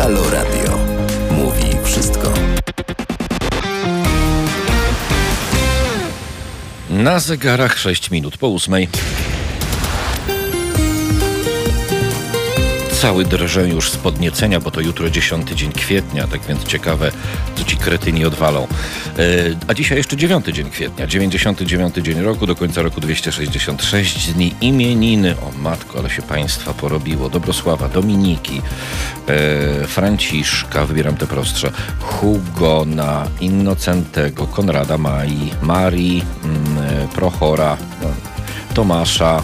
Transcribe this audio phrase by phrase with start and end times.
[0.00, 0.78] Halo Radio.
[1.30, 2.32] Mówi wszystko.
[6.90, 8.88] Na zegarach 6 minut po ósmej.
[13.00, 17.12] Cały drżę już z podniecenia, bo to jutro 10 dzień kwietnia, tak więc ciekawe,
[17.56, 18.66] co ci kretyni odwalą.
[19.18, 19.24] E,
[19.68, 25.34] a dzisiaj jeszcze 9 dzień kwietnia, 99 dzień roku, do końca roku 266 dni imieniny.
[25.38, 27.28] O matko, ale się państwa porobiło.
[27.28, 28.62] Dobrosława, Dominiki,
[29.26, 37.76] e, Franciszka, wybieram te prostsze, Hugona, Innocentego, Konrada Mai, Marii, mm, e, Prochora,
[38.74, 39.42] Tomasza,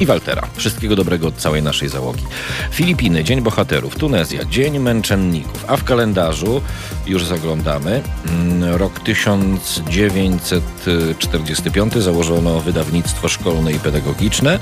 [0.00, 0.48] i Waltera.
[0.56, 2.24] Wszystkiego dobrego od całej naszej załogi.
[2.70, 6.62] Filipiny, Dzień Bohaterów, Tunezja, Dzień Męczenników, a w kalendarzu
[7.06, 8.02] już zaglądamy.
[8.28, 14.58] mm, Rok 1945 założono wydawnictwo szkolne i pedagogiczne.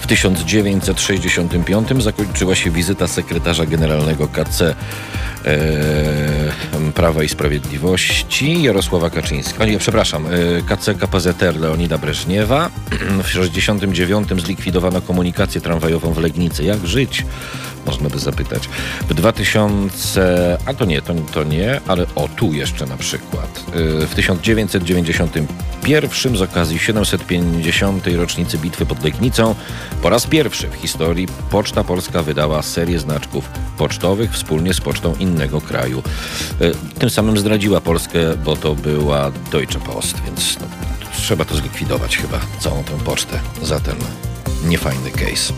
[0.00, 4.74] W 1965 zakończyła się wizyta sekretarza generalnego KC
[6.94, 9.64] Prawa i Sprawiedliwości Jarosława Kaczyńskiego.
[9.64, 10.28] Nie, przepraszam, e,
[10.62, 12.70] KC KPZR Leonida Breżniewa.
[13.22, 16.64] W 1969 zlikwidowano komunikację tramwajową w Legnicy.
[16.64, 17.24] Jak żyć?
[17.86, 18.68] Można by zapytać.
[19.08, 23.64] W 2000, a to nie, to, to nie, ale o tu jeszcze na przykład.
[24.02, 28.06] E, W 1991 z okazji 750.
[28.16, 29.54] rocznicy bitwy pod Legnicą
[30.02, 35.60] po raz pierwszy w historii Poczta Polska wydała serię znaczków pocztowych wspólnie z pocztą innego
[35.60, 36.02] kraju.
[36.60, 40.66] E, Tym samym zdradziła Polskę, bo to była Deutsche Post, więc no,
[41.16, 43.96] trzeba to zlikwidować chyba, całą tę pocztę za ten
[44.64, 45.52] niefajny case.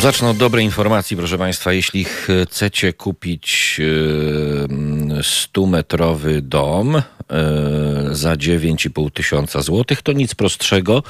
[0.00, 1.72] Zacznę od dobrej informacji, proszę Państwa.
[1.72, 3.80] Jeśli chcecie kupić
[5.20, 7.02] 100-metrowy dom e,
[8.12, 11.02] za 9,5 tysiąca złotych, to nic prostszego.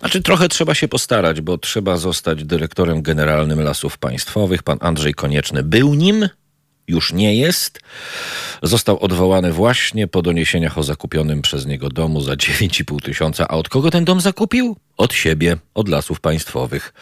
[0.00, 4.62] Znaczy trochę trzeba się postarać, bo trzeba zostać dyrektorem generalnym Lasów Państwowych.
[4.62, 6.28] Pan Andrzej Konieczny był nim,
[6.88, 7.80] już nie jest.
[8.62, 13.48] Został odwołany właśnie po doniesieniach o zakupionym przez niego domu za 9,5 tysiąca.
[13.48, 14.76] A od kogo ten dom zakupił?
[14.96, 16.92] Od siebie, od lasów państwowych.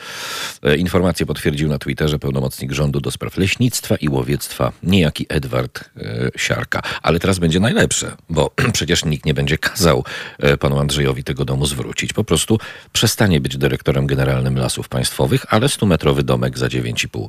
[0.63, 6.31] E, Informację potwierdził na Twitterze pełnomocnik rządu do spraw leśnictwa i łowiectwa, niejaki Edward e,
[6.37, 6.83] Siarka.
[7.03, 10.05] Ale teraz będzie najlepsze, bo przecież nikt nie będzie kazał
[10.39, 12.13] e, panu Andrzejowi tego domu zwrócić.
[12.13, 12.59] Po prostu
[12.93, 17.29] przestanie być dyrektorem generalnym lasów państwowych, ale 100-metrowy domek za 9,5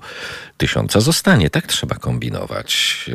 [0.57, 1.49] tysiąca zostanie.
[1.49, 3.05] Tak trzeba kombinować,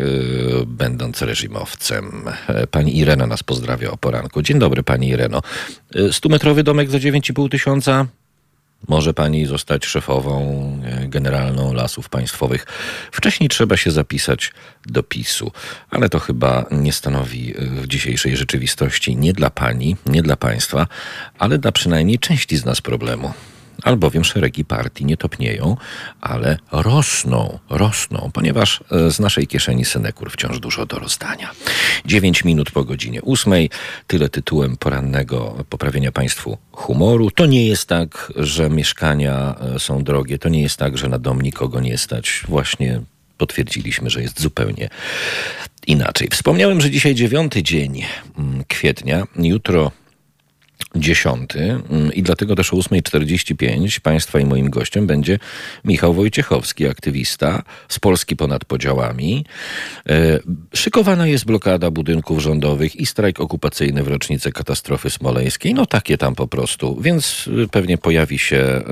[0.67, 2.25] będąc reżimowcem.
[2.71, 4.43] Pani Irena nas pozdrawia o poranku.
[4.43, 5.43] Dzień dobry, pani Ireno.
[5.95, 8.07] E, 100-metrowy domek za 9,5 tysiąca?
[8.89, 10.41] Może pani zostać szefową
[10.85, 12.67] e, generalną lasów państwowych.
[13.13, 14.53] Wcześniej trzeba się zapisać
[14.87, 15.53] do PiSu,
[15.91, 20.87] ale to chyba nie stanowi e, w dzisiejszej rzeczywistości nie dla pani, nie dla państwa,
[21.39, 23.33] ale dla przynajmniej części z nas problemu.
[23.83, 25.77] Albowiem szeregi partii nie topnieją,
[26.21, 31.51] ale rosną, rosną, ponieważ e, z naszej kieszeni synekur wciąż dużo do rozdania.
[32.07, 33.53] 9 minut po godzinie 8,
[34.07, 37.31] tyle tytułem porannego poprawienia Państwu humoru.
[37.31, 41.19] To nie jest tak, że mieszkania e, są drogie, to nie jest tak, że na
[41.19, 42.43] dom nikogo nie stać.
[42.49, 43.01] Właśnie
[43.39, 44.89] potwierdziliśmy, że jest zupełnie
[45.87, 46.29] inaczej.
[46.31, 48.03] Wspomniałem, że dzisiaj dziewiąty dzień
[48.39, 49.93] mm, kwietnia, jutro
[50.97, 55.39] dziesiąty mm, i dlatego też o 8.45 Państwa i moim gościem będzie
[55.85, 59.45] Michał Wojciechowski, aktywista z Polski ponad podziałami.
[60.09, 60.39] E,
[60.75, 65.75] Szykowana jest blokada budynków rządowych i strajk okupacyjny w rocznicę katastrofy smoleńskiej.
[65.75, 67.01] No takie tam po prostu.
[67.01, 68.83] Więc y, pewnie pojawi się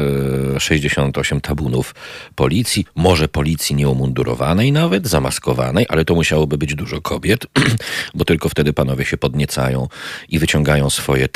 [0.56, 1.94] e, 68 tabunów
[2.34, 7.47] policji, może policji nieumundurowanej nawet, zamaskowanej, ale to musiałoby być dużo kobiet,
[8.14, 9.88] bo tylko wtedy panowie się podniecają
[10.28, 11.28] i wyciągają swoje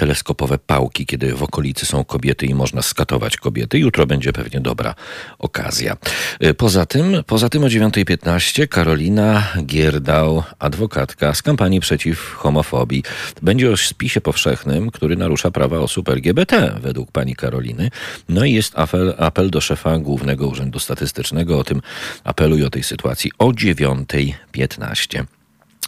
[0.66, 3.78] pałki, kiedy w okolicy są kobiety i można skatować kobiety.
[3.78, 4.94] Jutro będzie pewnie dobra
[5.38, 5.96] okazja.
[6.44, 13.02] Y, Poza tym, poza tym o 9.15 Karolina Gierdał, adwokatka z kampanii przeciw homofobii.
[13.42, 17.90] Będzie o spisie powszechnym, który narusza prawa osób LGBT, według pani Karoliny.
[18.28, 21.58] No i jest apel, apel do szefa Głównego Urzędu Statystycznego.
[21.58, 21.82] O tym
[22.24, 25.24] apelu i o tej sytuacji o 9.15.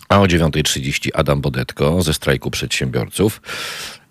[0.09, 3.41] A o 9.30 Adam Bodetko ze strajku przedsiębiorców.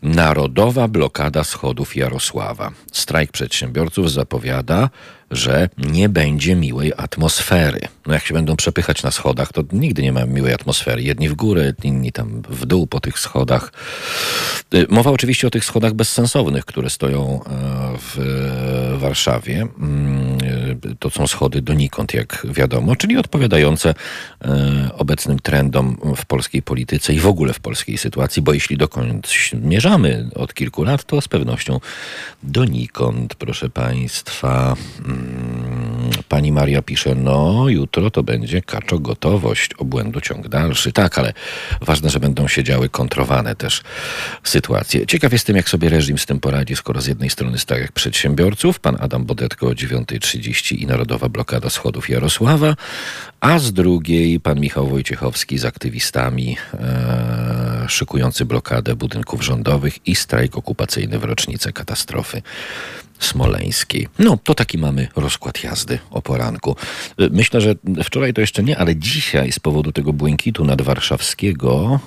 [0.01, 2.71] Narodowa blokada schodów Jarosława.
[2.92, 4.89] Strajk przedsiębiorców zapowiada,
[5.31, 7.80] że nie będzie miłej atmosfery.
[8.07, 11.01] No jak się będą przepychać na schodach, to nigdy nie ma miłej atmosfery.
[11.01, 13.74] Jedni w górę, inni tam w dół po tych schodach.
[14.74, 17.48] Y, Mowa oczywiście o tych schodach bezsensownych, które stoją e,
[17.98, 19.68] w Warszawie.
[21.00, 23.94] To są schody donikąd, jak wiadomo, czyli odpowiadające
[24.41, 29.29] e, obecnym trendom w polskiej polityce i w ogóle w polskiej sytuacji, bo jeśli dokąd
[29.51, 31.79] zmierzamy od kilku lat, to z pewnością
[32.44, 34.75] donikąd, proszę Państwa.
[35.06, 40.91] Mm, pani Maria pisze, no jutro to będzie kaczo gotowość, obłędu ciąg dalszy.
[40.91, 41.33] Tak, ale
[41.81, 43.81] ważne, że będą się działy kontrowane też
[44.44, 45.07] sytuacje.
[45.07, 48.97] Ciekaw jestem, jak sobie reżim z tym poradzi, skoro z jednej strony stawia przedsiębiorców, pan
[49.00, 52.75] Adam Bodetko o 9.30 i Narodowa Blokada Schodów Jarosława,
[53.40, 60.58] a z drugiej pan Michał Wojciechowski z aktywistami e, szykujący blokadę budynków rządowych i strajk
[60.58, 62.42] okupacyjny w rocznicę katastrofy
[63.21, 64.07] smoleńskiej.
[64.19, 66.75] No, to taki mamy rozkład jazdy o poranku.
[67.21, 72.00] Y, Myślę, że wczoraj to jeszcze nie, ale dzisiaj z powodu tego błękitu nadwarszawskiego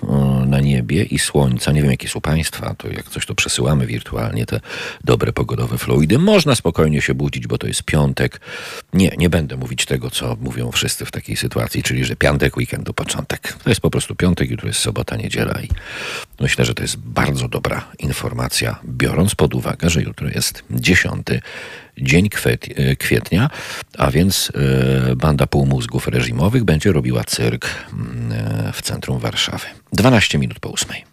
[0.42, 3.34] y, na niebie i słońca, nie wiem jak jest u Państwa, to jak coś to
[3.34, 4.60] przesyłamy wirtualnie, te
[5.04, 8.40] dobre pogodowe fluidy, można spokojnie się budzić, bo to jest piątek.
[8.92, 12.94] Nie, nie będę mówić tego, co mówią wszyscy w takiej sytuacji, czyli że piątek, weekendu,
[12.94, 13.52] początek.
[13.64, 15.68] To jest po prostu piątek, jutro jest sobota, niedziela i
[16.40, 21.03] myślę, że to jest bardzo dobra informacja, biorąc pod uwagę, że jutro jest 10
[21.98, 22.28] dzień
[22.76, 23.50] e, kwietnia,
[23.98, 24.52] a więc
[25.10, 29.66] e, banda półmózgów reżimowych będzie robiła cyrk mm, e, w centrum Warszawy.
[29.92, 31.04] 12 minut po ósmej.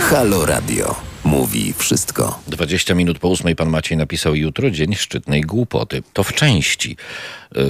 [0.00, 0.94] Halo Radio.
[1.24, 2.42] Mówi wszystko.
[2.48, 6.02] 20 minut po ósmej pan Maciej napisał jutro dzień szczytnej głupoty.
[6.12, 6.96] To w części,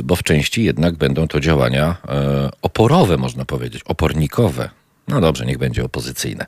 [0.04, 1.96] bo w części jednak będą to działania
[2.62, 4.70] oporowe, można powiedzieć, opornikowe.
[5.08, 6.46] No dobrze, niech będzie opozycyjne.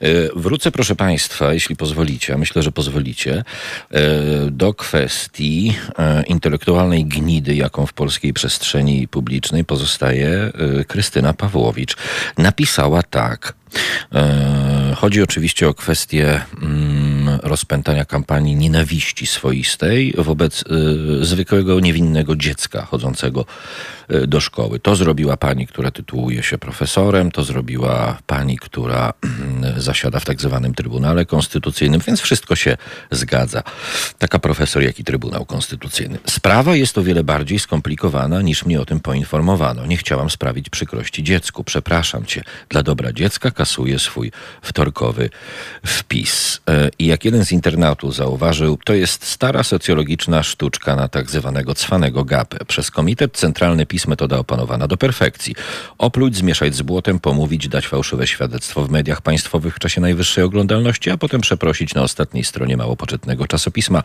[0.00, 3.44] E, Wrócę, proszę Państwa, jeśli pozwolicie, a myślę, że pozwolicie,
[3.90, 4.00] e,
[4.50, 10.52] do kwestii e, intelektualnej gnidy, jaką w polskiej przestrzeni publicznej pozostaje
[10.88, 11.96] Krystyna Pawłowicz.
[12.38, 13.59] Napisała tak.
[14.14, 14.70] E,
[15.00, 20.64] Chodzi oczywiście o kwestię mm, rozpętania kampanii nienawiści swoistej wobec
[21.20, 23.44] y, zwykłego, niewinnego dziecka chodzącego
[24.12, 24.80] y, do szkoły.
[24.80, 30.40] To zrobiła pani, która tytułuje się profesorem, to zrobiła pani, która mm, zasiada w tak
[30.40, 32.76] zwanym Trybunale Konstytucyjnym, więc wszystko się
[33.10, 33.62] zgadza.
[34.18, 36.18] Taka profesor, jak i Trybunał Konstytucyjny.
[36.26, 39.86] Sprawa jest o wiele bardziej skomplikowana, niż mnie o tym poinformowano.
[39.86, 41.64] Nie chciałam sprawić przykrości dziecku.
[41.64, 42.44] Przepraszam cię.
[42.68, 45.30] Dla dobra dziecka kasuję swój wtorkowy
[45.86, 46.60] wpis.
[46.68, 51.74] E, I jak jeden z internautów zauważył, to jest stara socjologiczna sztuczka na tak zwanego
[51.74, 52.64] cwanego gapę.
[52.64, 55.54] Przez Komitet Centralny PiS metoda opanowana do perfekcji.
[55.98, 61.10] Opluć, zmieszać z błotem, pomówić, dać fałszywe świadectwo w mediach państwowych w czasie najwyższej oglądalności,
[61.10, 64.02] a potem przeprosić na ostatniej stronie mało poczytnego czasopisma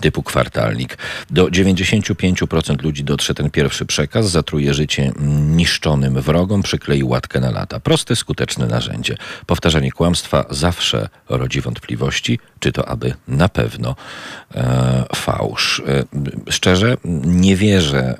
[0.00, 0.98] typu kwartalnik.
[1.30, 5.12] Do 95% ludzi dotrze ten pierwszy przekaz, zatruje życie
[5.56, 7.80] niszczonym wrogom, przyklei łatkę na lata.
[7.80, 8.95] Proste, skuteczne narzędzie.
[9.46, 13.96] Powtarzanie kłamstwa zawsze rodzi wątpliwości, czy to aby na pewno
[14.54, 15.82] e, fałsz.
[15.86, 16.04] E,
[16.50, 18.18] szczerze, nie wierzę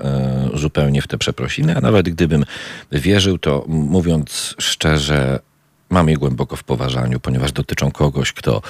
[0.54, 2.44] e, zupełnie w te przeprosiny, a nawet gdybym
[2.92, 5.40] wierzył, to mówiąc szczerze,
[5.90, 8.62] Mam je głęboko w poważaniu, ponieważ dotyczą kogoś, kto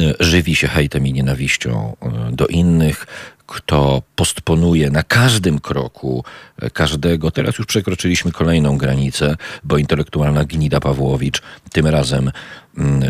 [0.00, 3.06] e, żywi się hejtem i nienawiścią e, do innych,
[3.52, 6.24] kto postponuje na każdym kroku
[6.58, 7.30] e, każdego.
[7.30, 12.30] Teraz już przekroczyliśmy kolejną granicę, bo intelektualna gnida Pawłowicz tym razem
[12.78, 13.06] mm, e,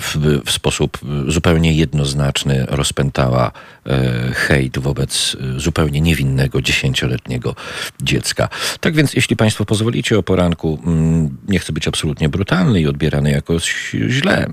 [0.00, 0.98] w, w sposób
[1.28, 3.52] zupełnie jednoznaczny rozpętała
[3.86, 7.54] e, hejt wobec zupełnie niewinnego dziesięcioletniego
[8.02, 8.48] dziecka.
[8.80, 13.30] Tak więc, jeśli Państwo pozwolicie o poranku, mm, nie chcę być absolutnie brutalny i odbierany
[13.30, 14.52] jakoś źle,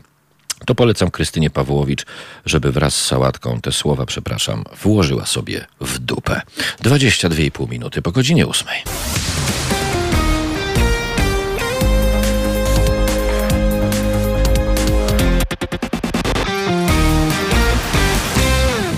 [0.65, 2.05] to polecam Krystynie Pawłowicz,
[2.45, 6.41] żeby wraz z sałatką te słowa, przepraszam, włożyła sobie w dupę.
[6.83, 8.67] 22,5 minuty po godzinie 8.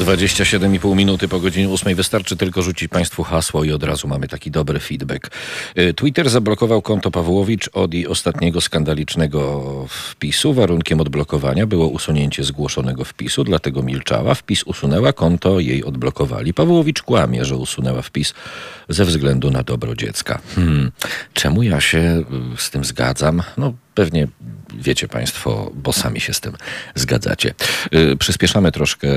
[0.04, 1.96] Dwadzieścia siedem i pół minuty po godzinie ósmej.
[1.96, 5.32] Wystarczy tylko rzucić Państwu hasło i od razu mamy taki dobry feedback.
[5.78, 10.54] Y, Twitter zablokował konto Pawłowicz od jej ostatniego skandalicznego wpisu.
[10.54, 14.34] Warunkiem odblokowania było usunięcie zgłoszonego wpisu, dlatego milczała.
[14.34, 16.54] Wpis usunęła, konto jej odblokowali.
[16.54, 18.34] Pawłowicz kłamie, że usunęła wpis
[18.90, 20.42] ze względu na dobro dziecka.
[20.56, 20.92] Hmm.
[21.34, 22.24] Czemu ja się
[22.56, 23.42] y, z tym zgadzam?
[23.58, 24.28] No pewnie
[24.80, 26.54] wiecie Państwo, bo sami się z tym
[26.96, 27.54] zgadzacie.
[27.96, 29.08] Y, Przyspieszamy troszkę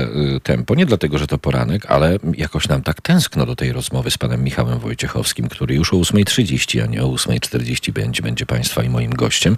[0.43, 4.17] tempo, nie dlatego, że to poranek, ale jakoś nam tak tęskno do tej rozmowy z
[4.17, 8.89] panem Michałem Wojciechowskim, który już o 8.30, a nie o 8.40 będzie, będzie Państwa i
[8.89, 9.57] moim gościem.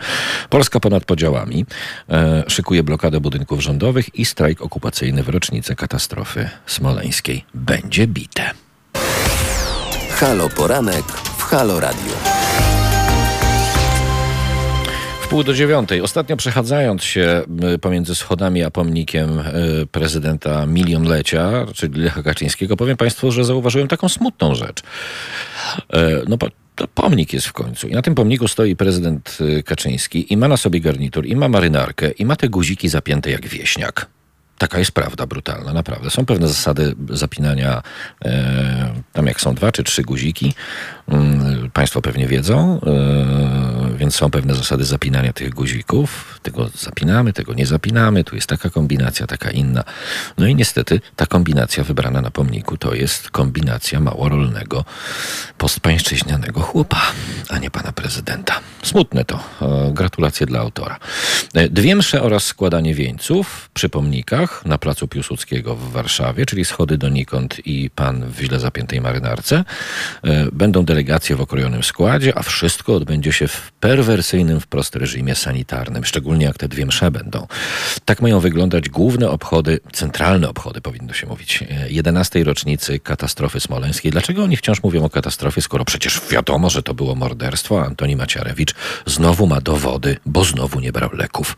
[0.49, 1.65] Polska ponad podziałami
[2.09, 7.45] e, szykuje blokadę budynków rządowych i strajk okupacyjny w rocznicę katastrofy smoleńskiej.
[7.53, 8.51] Będzie bite.
[10.09, 11.05] Halo Poranek
[11.37, 12.38] w Halo Radio.
[15.29, 16.01] Pół do dziewiątej.
[16.01, 17.41] Ostatnio przechadzając się
[17.81, 24.09] pomiędzy schodami a pomnikiem y, prezydenta milionlecia, czyli Lecha Kaczyńskiego, powiem Państwu, że zauważyłem taką
[24.09, 24.81] smutną rzecz.
[25.93, 26.37] E, No,
[26.75, 27.87] to pomnik jest w końcu.
[27.87, 31.49] I na tym pomniku stoi prezydent y, Kaczyński i ma na sobie garnitur, i ma
[31.49, 34.05] marynarkę, i ma te guziki zapięte jak wieśniak.
[34.57, 36.09] Taka jest prawda brutalna, naprawdę.
[36.09, 37.81] Są pewne zasady zapinania,
[38.25, 40.53] e, tam jak są dwa czy trzy guziki,
[41.73, 46.39] Państwo pewnie wiedzą, e, więc są pewne zasady zapinania tych guzików.
[46.43, 49.83] Tego zapinamy, tego nie zapinamy, tu jest taka kombinacja, taka inna.
[50.37, 54.85] No i niestety ta kombinacja wybrana na pomniku to jest kombinacja małorolnego,
[55.57, 57.01] postpańszczyźnianego chłopa,
[57.49, 58.59] a nie pana prezydenta.
[58.83, 59.39] Smutne to.
[59.61, 60.97] E, Gratulacje dla autora.
[61.53, 66.97] E, Dwie msze oraz składanie wieńców przy pomnikach na placu Piłsudskiego w Warszawie, czyli schody
[66.97, 69.63] donikąd i pan w źle zapiętej marynarce.
[70.51, 76.45] Będą delegacje w okrojonym składzie, a wszystko odbędzie się w perwersyjnym wprost reżimie sanitarnym, szczególnie
[76.45, 77.47] jak te dwie msze będą.
[78.05, 82.43] Tak mają wyglądać główne obchody, centralne obchody powinno się mówić, e, 11.
[82.43, 84.11] rocznicy katastrofy smoleńskiej.
[84.11, 88.15] Dlaczego oni wciąż mówią o katastrofie, skoro przecież wiadomo, że to było morderstwo, a Antoni
[88.15, 88.75] Maciarewicz
[89.05, 91.57] znowu ma dowody, bo znowu nie brał leków.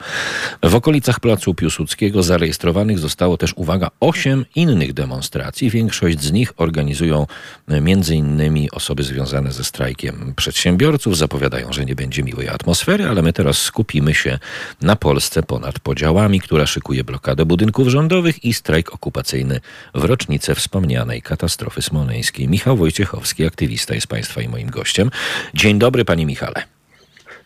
[0.64, 5.70] W okolicach placu Piłsudskiego zarejestrowanych zostało też, uwaga, osiem innych demonstracji.
[5.70, 7.28] Większość z nich organizują
[7.70, 11.18] e, innymi osoby związane ze strajkiem przedsiębiorców.
[11.18, 14.40] Zapowiadają, że nie będzie miłej atmosfery, ale my teraz skupimy się
[14.82, 19.60] na Polsce ponad podziałami, która szykuje blokadę budynków rządowych i strajk okupacyjny
[19.96, 22.48] w rocznicę wspomnianej katastrofy smoleńskiej.
[22.48, 25.12] Michał Wojciechowski, aktywista, jest Państwa i moim gościem.
[25.54, 26.64] Dzień dobry, Panie Michale.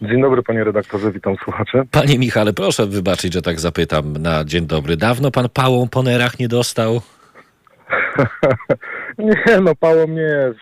[0.02, 1.84] Dzień dobry panie redaktorze, witam słuchaczy.
[1.92, 4.98] Panie Michale, proszę wybaczyć, że tak zapytam na dzień dobry.
[4.98, 7.02] Dawno pan pałą po nerach nie dostał?
[9.18, 10.54] Nie no, pało mnie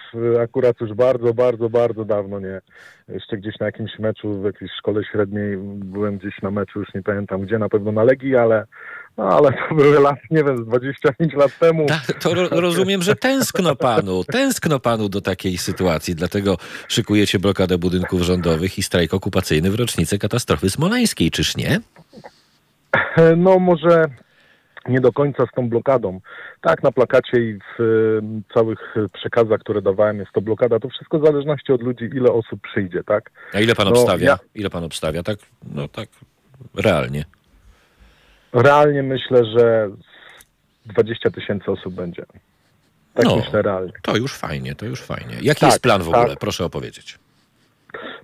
[0.43, 2.61] akurat już bardzo, bardzo, bardzo dawno nie.
[3.07, 7.03] Jeszcze gdzieś na jakimś meczu w jakiejś szkole średniej byłem gdzieś na meczu, już nie
[7.03, 8.65] pamiętam gdzie, na pewno na Legii, ale
[9.17, 11.85] no, ale to były lat, nie wiem, z 25 lat temu.
[11.85, 16.57] Tak, to ro, rozumiem, że tęskno panu, tęskno panu do takiej sytuacji, dlatego
[16.87, 21.79] szykujecie blokadę budynków rządowych i strajk okupacyjny w rocznicę katastrofy smoleńskiej, czyż nie?
[23.37, 24.05] No może
[24.89, 26.19] nie do końca z tą blokadą.
[26.61, 30.79] Tak, na plakacie i w e, całych przekazach, które dawałem, jest to blokada.
[30.79, 33.31] To wszystko w zależności od ludzi, ile osób przyjdzie, tak?
[33.53, 34.25] A ile pan No, obstawia?
[34.25, 35.23] ja- Ile pan obstawia?
[35.23, 35.37] Tak,
[35.73, 36.09] no tak,
[36.75, 37.25] realnie.
[38.53, 39.89] Realnie myślę, że
[40.85, 42.25] 20 tysięcy osób będzie.
[43.13, 43.35] Tak No.
[43.35, 43.91] myślę realnie.
[44.01, 45.33] To już fajnie, to już fajnie.
[45.41, 46.15] Jaki Tak, jest plan w tak.
[46.19, 46.35] ogóle?
[46.35, 47.19] Proszę opowiedzieć.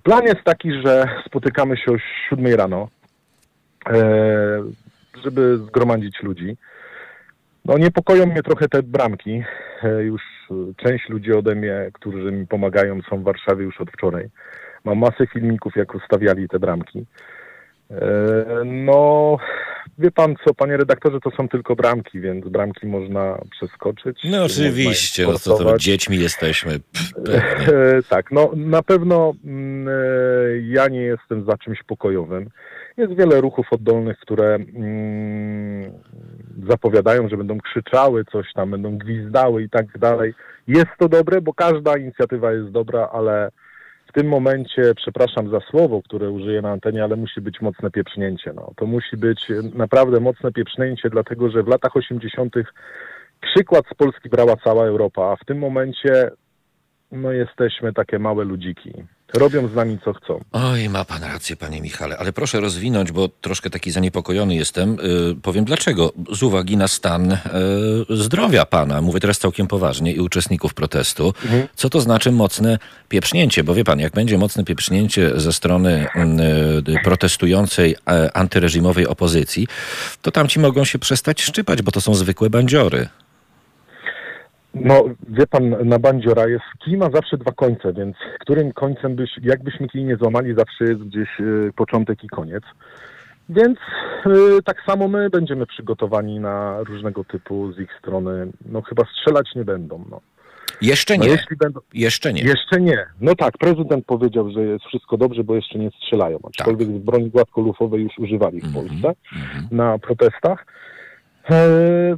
[0.02, 1.96] Plan jest taki, że spotykamy się o
[2.30, 2.88] 7 rano,
[3.86, 3.92] e,
[5.24, 6.56] żeby zgromadzić ludzi.
[7.64, 9.42] No niepokoją mnie trochę te bramki.
[9.82, 13.90] E, już e, część ludzi ode mnie, którzy mi pomagają, są w Warszawie już od
[13.90, 14.28] wczoraj.
[14.84, 17.06] Mam masę filmików, jak ustawiali te bramki.
[17.90, 18.04] E,
[18.64, 19.36] no,
[19.98, 24.20] wie pan co, panie redaktorze, to są tylko bramki, więc bramki można przeskoczyć.
[24.24, 26.80] No oczywiście, je no co to dziećmi jesteśmy.
[28.08, 29.88] Tak, no na pewno mm,
[30.68, 32.50] ja nie jestem za czymś pokojowym.
[32.96, 35.92] Jest wiele ruchów oddolnych, które mm,
[36.68, 40.34] zapowiadają, że będą krzyczały coś tam, będą gwizdały i tak dalej.
[40.68, 43.50] Jest to dobre, bo każda inicjatywa jest dobra, ale
[44.08, 48.52] w tym momencie, przepraszam za słowo, które użyję na antenie, ale musi być mocne pieprznięcie.
[48.52, 48.72] No.
[48.76, 52.54] To musi być naprawdę mocne pieprznięcie, dlatego że w latach 80.
[53.40, 56.30] przykład z Polski brała cała Europa, a w tym momencie
[57.12, 58.92] no jesteśmy takie małe ludziki.
[59.34, 60.40] Robią z nami co chcą.
[60.52, 64.96] Oj, ma pan rację, panie Michale, ale proszę rozwinąć, bo troszkę taki zaniepokojony jestem.
[65.02, 66.12] Yy, powiem dlaczego.
[66.32, 67.38] Z uwagi na stan
[68.08, 71.34] yy, zdrowia pana, mówię teraz całkiem poważnie, i uczestników protestu.
[71.74, 73.64] Co to znaczy mocne pieprznięcie?
[73.64, 76.06] Bo wie pan, jak będzie mocne pieprznięcie ze strony
[76.86, 77.96] yy, protestującej
[78.34, 79.66] antyreżimowej opozycji,
[80.22, 83.08] to tamci mogą się przestać szczypać, bo to są zwykłe bandziory.
[84.74, 89.30] No, wie pan, na bandziora jest, kij ma zawsze dwa końce, więc którym końcem byś,
[89.42, 92.64] jakbyśmy kij nie złamali, zawsze jest gdzieś y, początek i koniec.
[93.48, 93.78] Więc
[94.26, 99.54] y, tak samo my będziemy przygotowani na różnego typu z ich strony, no chyba strzelać
[99.54, 100.20] nie będą, no.
[100.82, 101.30] Jeszcze no nie.
[101.30, 102.42] jeśli będą, Jeszcze nie.
[102.42, 103.06] Jeszcze nie.
[103.20, 106.38] No tak, prezydent powiedział, że jest wszystko dobrze, bo jeszcze nie strzelają.
[106.44, 109.68] Aczkolwiek broni gładkolufowej już używali w Mhm, Polsce mhm.
[109.70, 110.66] na protestach.
[111.50, 112.14] Eee,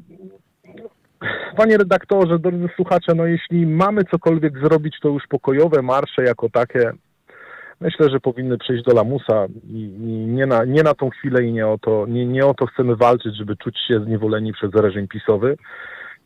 [1.56, 6.92] Panie redaktorze, drodzy słuchacze, no jeśli mamy cokolwiek zrobić, to już pokojowe marsze jako takie,
[7.80, 11.52] myślę, że powinny przejść do lamusa i, i nie, na, nie na tą chwilę i
[11.52, 15.08] nie o, to, nie, nie o to chcemy walczyć, żeby czuć się zniewoleni przez reżim
[15.08, 15.56] pisowy,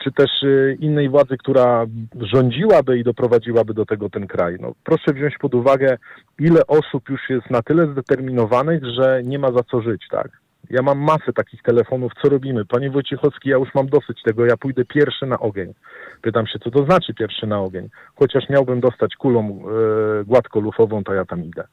[0.05, 1.87] czy też y, innej władzy, która
[2.21, 4.57] rządziłaby i doprowadziłaby do tego ten kraj.
[4.61, 5.97] No, proszę wziąć pod uwagę,
[6.39, 10.46] ile osób już jest na tyle zdeterminowanych, że nie ma za co żyć, tak?
[10.71, 12.65] Ja mam masę takich telefonów, co robimy?
[12.65, 15.75] Panie Wojciechowski, ja już mam dosyć tego, ja pójdę pierwszy na ogień.
[16.23, 17.89] Pytam się, co to znaczy pierwszy na ogień?
[18.15, 21.65] Chociaż miałbym dostać kulą e, gładko lufową, to ja tam idę.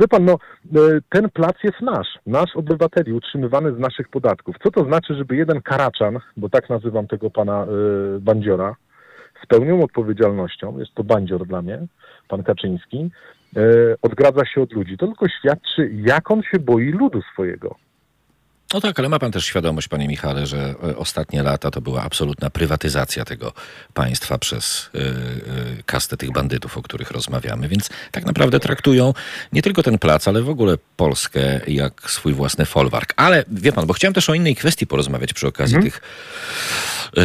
[0.00, 4.56] Wie pan, no, e, ten plac jest nasz, nasz obywateli, utrzymywany z naszych podatków.
[4.64, 7.66] Co to znaczy, żeby jeden karaczan, bo tak nazywam tego pana e,
[8.20, 8.76] bandziora,
[9.44, 11.86] z pełną odpowiedzialnością, jest to bandzior dla mnie,
[12.28, 13.41] pan Kaczyński, e,
[14.02, 14.96] odgradza się od ludzi.
[14.96, 17.76] To tylko świadczy, jak on się boi ludu swojego.
[18.74, 22.02] No tak, ale ma pan też świadomość, panie Michale, że e, ostatnie lata to była
[22.02, 23.52] absolutna prywatyzacja tego
[23.94, 27.68] państwa przez y, y, kastę tych bandytów, o których rozmawiamy.
[27.68, 29.14] Więc tak naprawdę traktują
[29.52, 33.12] nie tylko ten plac, ale w ogóle Polskę jak swój własny folwark.
[33.16, 36.00] Ale wie pan, bo chciałem też o innej kwestii porozmawiać przy okazji tych,
[37.18, 37.20] y,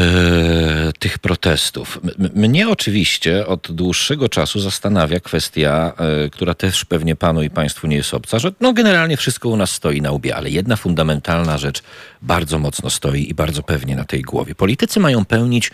[0.99, 1.99] tych protestów.
[2.19, 5.93] M- mnie oczywiście od dłuższego czasu zastanawia kwestia,
[6.31, 9.71] która też pewnie panu i państwu nie jest obca, że no generalnie wszystko u nas
[9.71, 11.83] stoi na łbie, ale jedna fundamentalna rzecz
[12.21, 14.55] bardzo mocno stoi i bardzo pewnie na tej głowie.
[14.55, 15.71] Politycy mają pełnić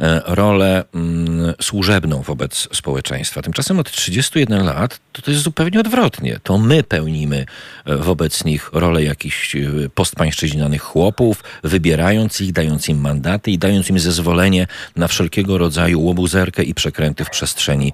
[0.00, 3.42] e, rolę mm, służebną wobec społeczeństwa.
[3.42, 6.40] Tymczasem od 31 lat to, to jest zupełnie odwrotnie.
[6.42, 7.46] To my pełnimy
[7.84, 9.60] e, wobec nich rolę jakichś e,
[9.94, 14.66] postpańszczyźnianych chłopów, wybierając ich, dając im mandaty i dając im zezwolenie
[14.96, 17.92] na wszelkiego rodzaju łobuzerkę i przekręty w przestrzeni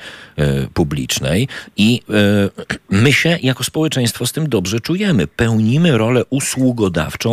[0.75, 1.49] publicznej.
[1.77, 2.03] I
[2.91, 5.27] my się jako społeczeństwo z tym dobrze czujemy.
[5.27, 6.25] Pełnimy rolę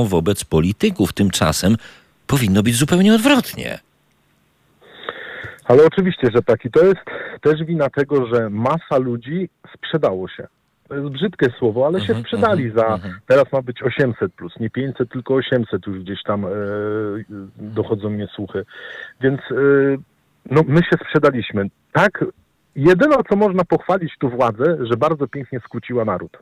[0.06, 1.14] wobec polityków.
[1.14, 1.76] Tymczasem
[2.28, 3.80] powinno być zupełnie odwrotnie.
[5.66, 6.66] Ale oczywiście, że tak.
[6.66, 7.02] I to jest
[7.42, 10.48] też wina tego, że masa ludzi sprzedało się.
[10.88, 12.94] To jest brzydkie słowo, ale się Mhm, sprzedali mhm, za.
[12.96, 13.20] mhm.
[13.28, 16.50] Teraz ma być 800 plus, nie 500, tylko 800 już gdzieś tam e,
[17.58, 18.66] dochodzą mnie słuchy.
[19.22, 19.56] Więc e,
[20.52, 21.66] no, my się sprzedaliśmy.
[21.92, 22.26] Tak,
[22.76, 26.38] jedyne co można pochwalić tu władzę, że bardzo pięknie skłóciła naród.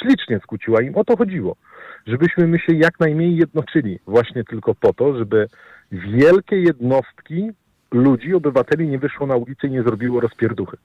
[0.00, 1.56] Ślicznie skłóciła im, o to chodziło.
[2.06, 3.98] Żebyśmy my się jak najmniej jednoczyli.
[4.06, 5.46] Właśnie tylko po to, żeby
[5.92, 7.50] wielkie jednostki
[7.92, 10.76] ludzi, obywateli nie wyszło na ulicę i nie zrobiło rozpierduchy.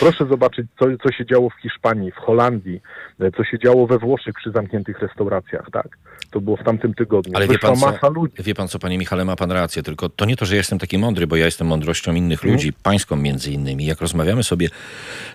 [0.00, 2.80] Proszę zobaczyć, co, co się działo w Hiszpanii, w Holandii,
[3.20, 5.88] e, co się działo we Włoszech przy zamkniętych restauracjach, tak?
[6.30, 7.32] To było w tamtym tygodniu.
[7.36, 8.34] Ale wie Wyszła pan, co, masa ludzi.
[8.42, 10.78] wie pan co, panie Michale, ma pan rację, tylko to nie to, że ja jestem
[10.78, 12.52] taki mądry, bo ja jestem mądrością innych Mhm.
[12.54, 13.86] ludzi, pańską między innymi.
[13.86, 14.68] Jak rozmawiamy sobie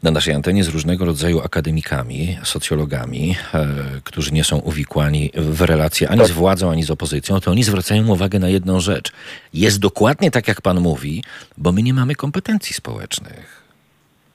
[0.03, 3.67] na naszej antenie z różnego rodzaju akademikami, socjologami, e,
[4.03, 6.27] którzy nie są uwikłani w relacje ani Tak.
[6.29, 9.11] z władzą, ani z opozycją, to oni zwracają uwagę na jedną rzecz.
[9.53, 11.23] Jest dokładnie tak, jak pan mówi,
[11.57, 13.62] bo my nie mamy kompetencji społecznych.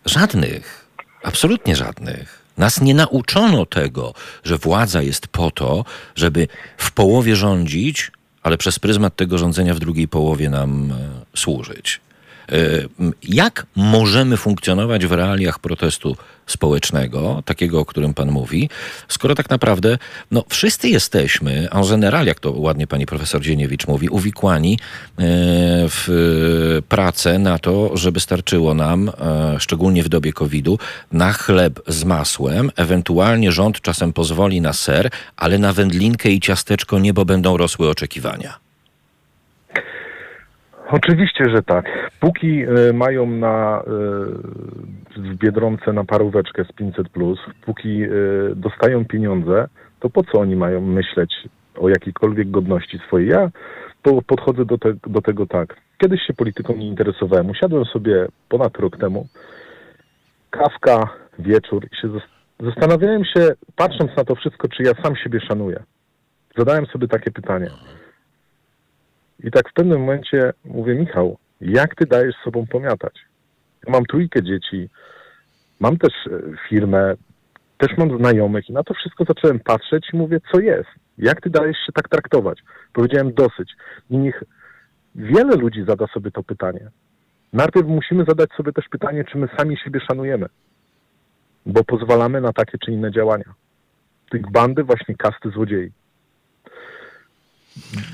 [0.08, 0.86] Żadnych.
[1.22, 2.42] Absolutnie żadnych.
[2.58, 5.84] Nas nie nauczono tego, że władza jest po to,
[6.16, 10.94] żeby w połowie rządzić, ale przez pryzmat tego rządzenia w drugiej połowie nam e,
[11.36, 12.00] służyć.
[12.98, 16.16] M, Jak możemy funkcjonować w realiach protestu
[16.48, 18.70] społecznego, takiego, o którym pan mówi,
[19.08, 19.98] skoro tak naprawdę
[20.30, 24.78] no, wszyscy jesteśmy, en general, jak to ładnie pani profesor Dzieniewicz mówi, uwikłani e,
[25.88, 30.78] w pracę na to, żeby starczyło nam, e, szczególnie w dobie COVID-u,
[31.12, 36.98] na chleb z masłem, ewentualnie rząd czasem pozwoli na ser, ale na wędlinkę i ciasteczko
[36.98, 38.67] niebo będą rosły oczekiwania.
[40.90, 42.10] Oczywiście, że tak.
[42.20, 43.90] Póki e, mają na, e,
[45.20, 47.08] w Biedronce na paróweczkę z 500,
[47.66, 48.08] póki e,
[48.56, 49.68] dostają pieniądze,
[50.00, 51.34] to po co oni mają myśleć
[51.78, 53.28] o jakiejkolwiek godności swojej?
[53.28, 53.50] Ja
[54.02, 55.76] po, podchodzę do, te, do tego tak.
[55.98, 57.50] Kiedyś się polityką nie interesowałem.
[57.50, 59.26] Usiadłem sobie ponad rok temu,
[60.50, 65.40] kawka, wieczór i się zas- zastanawiałem się, patrząc na to wszystko, czy ja sam siebie
[65.40, 65.82] szanuję.
[66.56, 67.70] Zadałem sobie takie pytanie.
[69.44, 73.14] I tak w pewnym momencie mówię, Michał, jak ty dajesz sobą pomiatać?
[73.86, 74.88] Ja mam trójkę dzieci,
[75.80, 77.14] mam też e, firmę,
[77.78, 80.88] też mam znajomych i na to wszystko zacząłem patrzeć i mówię, co jest?
[81.18, 82.58] Jak ty dajesz się tak traktować?
[82.92, 83.72] Powiedziałem dosyć.
[84.10, 84.42] I niech
[85.14, 86.90] wiele ludzi zada sobie to pytanie.
[87.52, 90.46] Najpierw musimy zadać sobie też pytanie, czy my sami siebie szanujemy,
[91.66, 93.54] bo pozwalamy na takie czy inne działania.
[94.30, 95.90] Tych bandy właśnie kasty złodziei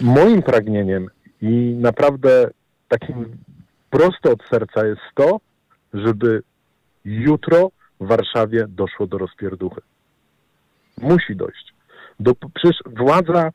[0.00, 1.10] moim pragnieniem
[1.42, 2.50] i naprawdę
[2.88, 3.36] takim
[3.90, 5.40] prosto od serca jest to,
[5.94, 6.42] żeby
[7.04, 9.80] jutro w Warszawie doszło do rozpierduchy.
[10.98, 11.74] Musi dojść.
[12.20, 13.50] Do, przecież władza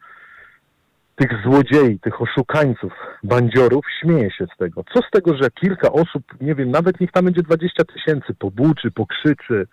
[1.15, 2.93] tych złodziei, tych oszukańców,
[3.23, 4.83] bandziorów śmieje się z tego.
[4.93, 8.91] Co z tego, że kilka osób, nie wiem, nawet niech tam będzie 20 tysięcy, pobuczy,
[8.91, 9.67] pokrzyczy.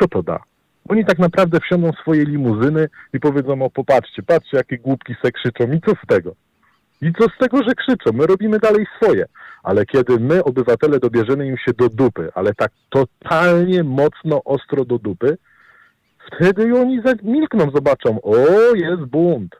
[0.00, 0.38] Co to da?
[0.88, 5.72] Oni tak naprawdę wsiądą swoje limuzyny i powiedzą, o popatrzcie, patrzcie jakie głupki se krzyczą
[5.72, 6.34] i co z tego?
[7.02, 8.10] I co z tego, że krzyczą?
[8.12, 9.26] My robimy dalej swoje.
[9.62, 14.98] Ale kiedy my, obywatele, dobierzemy im się do dupy, ale tak totalnie mocno, ostro do
[14.98, 15.38] dupy,
[16.26, 18.36] wtedy oni milkną, zobaczą, o,
[18.74, 19.56] jest bunt.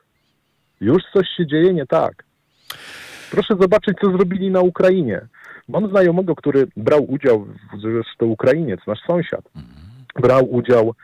[0.80, 2.24] Już coś się dzieje nie tak.
[3.30, 5.20] Proszę zobaczyć, co zrobili na Ukrainie.
[5.68, 9.44] Mam znajomego, który brał udział, w, zresztą Ukrainiec, nasz sąsiad,
[10.14, 10.94] brał udział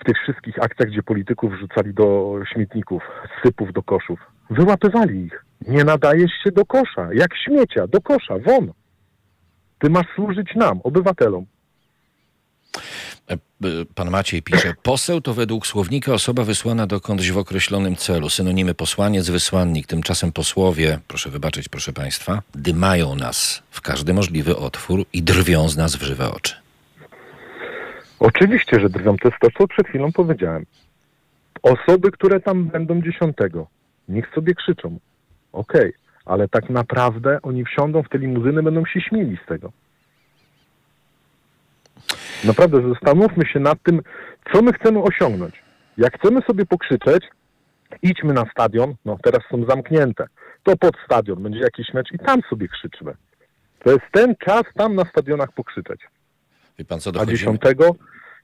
[0.00, 3.02] w tych wszystkich akcjach, gdzie polityków rzucali do śmietników,
[3.42, 4.20] sypów do koszów.
[4.50, 5.44] Wyłapywali ich.
[5.66, 8.72] Nie nadajesz się do kosza, jak śmiecia, do kosza, won.
[9.78, 11.46] Ty masz służyć nam, obywatelom.
[13.30, 13.38] E, e,
[13.94, 18.28] Pan Maciej pisze, poseł to według słownika osoba wysłana dokądś w określonym celu.
[18.28, 19.86] Synonimy posłaniec, wysłannik.
[19.86, 25.76] Tymczasem posłowie, proszę wybaczyć, proszę Państwa, dymają nas w każdy możliwy otwór i drwią z
[25.76, 26.67] nas w żywe oczy.
[28.20, 29.16] Oczywiście, że drwią.
[29.16, 30.64] To jest to, co przed chwilą powiedziałem.
[31.62, 33.66] Osoby, które tam będą dziesiątego,
[34.08, 34.98] niech sobie krzyczą.
[35.52, 35.92] Okej,
[36.24, 39.72] ale tak naprawdę oni wsiądą w te limuzyny, będą się śmieli z tego.
[42.44, 44.00] Naprawdę zastanówmy się nad tym,
[44.52, 45.62] co my chcemy osiągnąć.
[45.98, 47.24] Jak chcemy sobie pokrzyczeć,
[48.02, 50.26] idźmy na stadion, no teraz są zamknięte,
[50.62, 53.14] to pod stadion będzie jakiś mecz i tam sobie krzyczmy.
[53.84, 56.00] To jest ten czas tam na stadionach pokrzyczeć.
[56.78, 57.94] Wie pan co, A dochodzimy, dziesiątego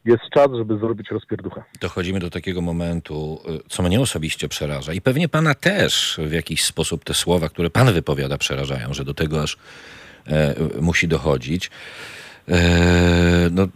[0.05, 1.65] jest czas, żeby zrobić rozpierducha.
[1.81, 6.65] dochodzimy do takiego momentu, y, co mnie osobiście przeraża i pewnie pana też w jakiś
[6.65, 9.57] sposób te słowa, które pan wypowiada, przerażają, że do tego aż
[10.27, 11.71] e, musi dochodzić.
[12.49, 12.61] E,
[13.51, 13.69] no, y,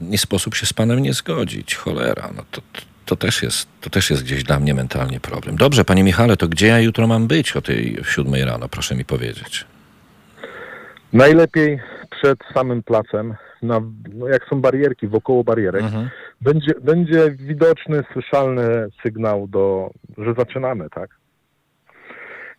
[0.00, 1.74] nie sposób się z panem nie zgodzić.
[1.74, 2.62] Cholera, no to,
[3.06, 5.56] to, też jest, to też jest gdzieś dla mnie mentalnie problem.
[5.56, 9.04] Dobrze, panie Michale, to gdzie ja jutro mam być o tej siódmej rano, proszę mi
[9.04, 9.64] powiedzieć.
[11.12, 11.80] Najlepiej
[12.16, 13.80] przed samym placem, na,
[14.14, 16.08] no jak są barierki, wokoło barierek, Mhm.
[16.40, 21.10] będzie, będzie widoczny, słyszalny sygnał, do, że zaczynamy, tak?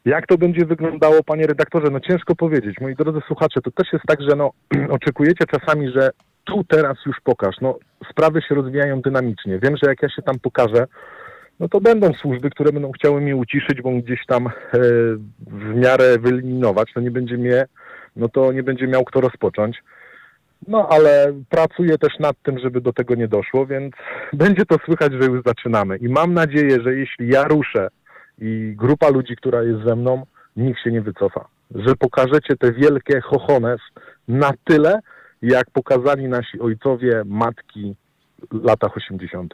[0.06, 1.88] Jak to będzie wyglądało, panie redaktorze?
[1.92, 2.76] No ciężko powiedzieć.
[2.82, 4.52] Moi drodzy słuchacze, to też jest tak, że no,
[4.90, 6.10] oczekujecie czasami, że
[6.44, 7.56] tu teraz już pokaż.
[7.62, 7.78] No,
[8.12, 9.60] sprawy się rozwijają dynamicznie.
[9.60, 10.88] Wiem, że jak ja się tam pokażę,
[11.60, 14.52] no to będą służby, które będą chciały mnie uciszyć, bo gdzieś tam e,
[15.48, 16.90] w miarę wyeliminować.
[16.96, 17.66] No nie będzie mnie,
[18.18, 19.78] no to nie będzie miał kto rozpocząć.
[20.68, 23.94] No ale pracuję też nad tym, żeby do tego nie doszło, więc
[24.34, 25.98] będzie to słychać, że już zaczynamy.
[25.98, 27.88] I mam nadzieję, że jeśli ja ruszę
[28.40, 30.26] i grupa ludzi, która jest ze mną,
[30.58, 31.48] nikt się nie wycofa.
[31.76, 33.80] Że pokażecie te wielkie chochones
[34.28, 35.00] na tyle,
[35.42, 37.96] jak pokazali nasi ojcowie, matki
[38.52, 39.54] w latach 80.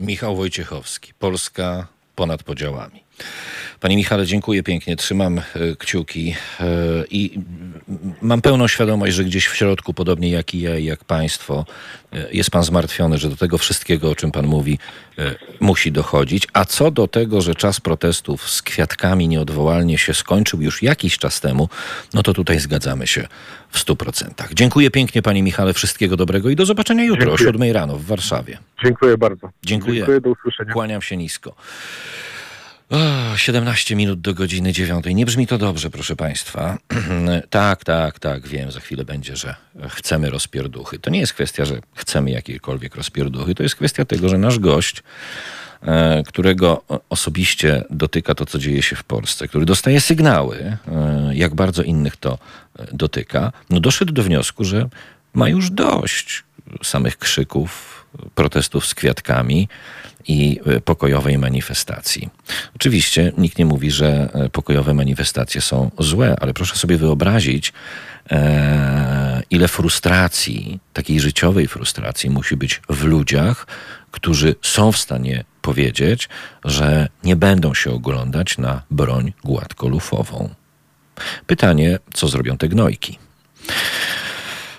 [0.00, 3.04] Michał Wojciechowski, Polska ponad podziałami.
[3.84, 5.42] Panie Michale, dziękuję pięknie, trzymam e,
[5.78, 6.64] kciuki e,
[7.10, 7.38] i
[8.22, 11.66] mam pełną świadomość, że gdzieś w środku, podobnie jak i ja i jak państwo,
[12.12, 14.78] e, jest pan zmartwiony, że do tego wszystkiego, o czym pan mówi,
[15.60, 16.48] musi dochodzić.
[16.52, 21.40] A co do tego, że czas protestów z kwiatkami nieodwołalnie się skończył już jakiś czas
[21.40, 21.68] temu,
[22.14, 23.26] no to tutaj zgadzamy się
[23.70, 24.54] w stu procentach.
[24.54, 27.48] Dziękuję pięknie, panie Michale, wszystkiego dobrego i do zobaczenia jutro Dziękuję.
[27.48, 28.58] o siódmej rano w Warszawie.
[28.84, 29.50] Dziękuję bardzo.
[29.62, 29.96] Dziękuję.
[29.96, 30.72] Dziękuję, do usłyszenia.
[30.72, 31.54] Kłaniam się nisko.
[32.94, 35.04] O, 17 minut do godziny 9.
[35.06, 36.78] Nie brzmi to dobrze, proszę Państwa.
[37.50, 39.54] tak, tak, tak, wiem, za chwilę będzie, że
[39.88, 40.98] chcemy rozpierduchy.
[40.98, 43.54] To nie jest kwestia, że chcemy jakiejkolwiek rozpierduchy.
[43.54, 45.02] To jest kwestia tego, że nasz gość,
[45.82, 50.56] e, którego osobiście dotyka to, co dzieje się w Polsce, który dostaje sygnały,
[50.88, 52.38] e, jak bardzo innych to
[52.78, 54.88] e, dotyka, no doszedł do wniosku, że
[55.34, 56.44] ma już dość
[56.82, 57.93] samych krzyków,
[58.34, 59.68] protestów z kwiatkami
[60.28, 62.28] i e, pokojowej manifestacji.
[62.76, 67.72] Oczywiście nikt nie mówi, że e, pokojowe manifestacje są złe, ale proszę sobie wyobrazić,
[68.30, 73.66] e, ile frustracji, takiej życiowej frustracji musi być w ludziach,
[74.10, 76.28] którzy są w stanie powiedzieć,
[76.64, 80.54] że nie będą się oglądać na broń gładkolufową.
[81.46, 83.18] Pytanie, co zrobią te gnojki?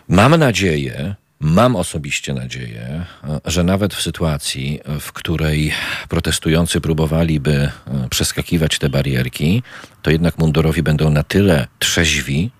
[0.07, 3.05] Mam nadzieję, mam osobiście nadzieję,
[3.45, 5.73] że nawet w sytuacji, w której
[6.09, 7.71] protestujący próbowaliby e,
[8.09, 9.63] przeskakiwać te barierki,
[10.01, 12.51] to jednak mundurowi będą na tyle trzeźwi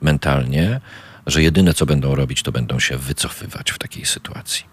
[0.00, 0.80] mentalnie,
[1.26, 4.64] że jedyne co będą robić, to będą się wycofywać w takiej sytuacji.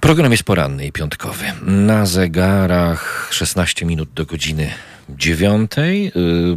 [0.00, 1.44] Program jest poranny i piątkowy.
[1.62, 4.70] Na zegarach 16 minut do godziny
[5.08, 5.70] 9.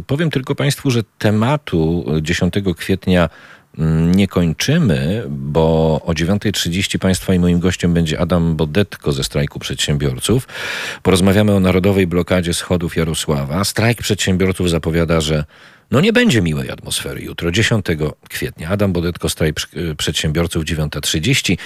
[0.06, 3.28] Powiem tylko Państwu, że tematu 10 kwietnia
[4.14, 10.48] nie kończymy, bo o 9.30 Państwa i moim gościem będzie Adam Bodetko ze strajku przedsiębiorców.
[11.02, 13.64] Porozmawiamy o narodowej blokadzie schodów Jarosława.
[13.64, 15.44] Strajk przedsiębiorców zapowiada, że
[15.92, 17.86] No nie będzie miłej atmosfery jutro, 10
[18.28, 18.68] kwietnia.
[18.68, 21.56] Adam Bodetko, strajk przy- przedsiębiorców 9.30,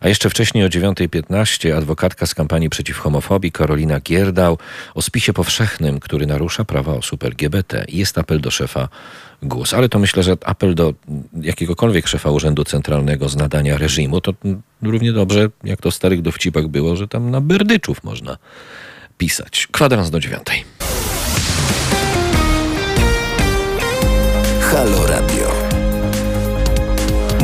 [0.00, 4.58] a jeszcze wcześniej o 9.15 adwokatka z kampanii przeciw homofobii Karolina Gierdał
[4.94, 7.84] o spisie powszechnym, który narusza prawa osób LGBT.
[7.88, 8.88] Jest apel do szefa
[9.42, 10.94] GUS, ale to myślę, że apel do
[11.40, 16.22] jakiegokolwiek szefa Urzędu Centralnego z nadania reżimu, to mm, równie dobrze, jak to w starych
[16.22, 18.36] dowcipach było, że tam na berdyczów można
[19.18, 19.68] pisać.
[19.72, 20.64] Kwadrans do dziewiątej.
[24.70, 25.52] Halo Radio.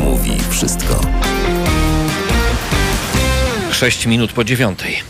[0.01, 1.01] Mówi wszystko.
[3.71, 5.03] 6 minut po dziewiątej.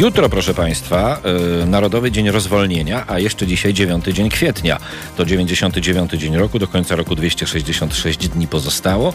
[0.00, 1.20] Jutro, proszę Państwa,
[1.60, 4.78] yy, Narodowy Dzień Rozwolnienia, a jeszcze dzisiaj 9 dzień kwietnia.
[5.16, 9.14] To 99 dzień roku, do końca roku 266 dni pozostało.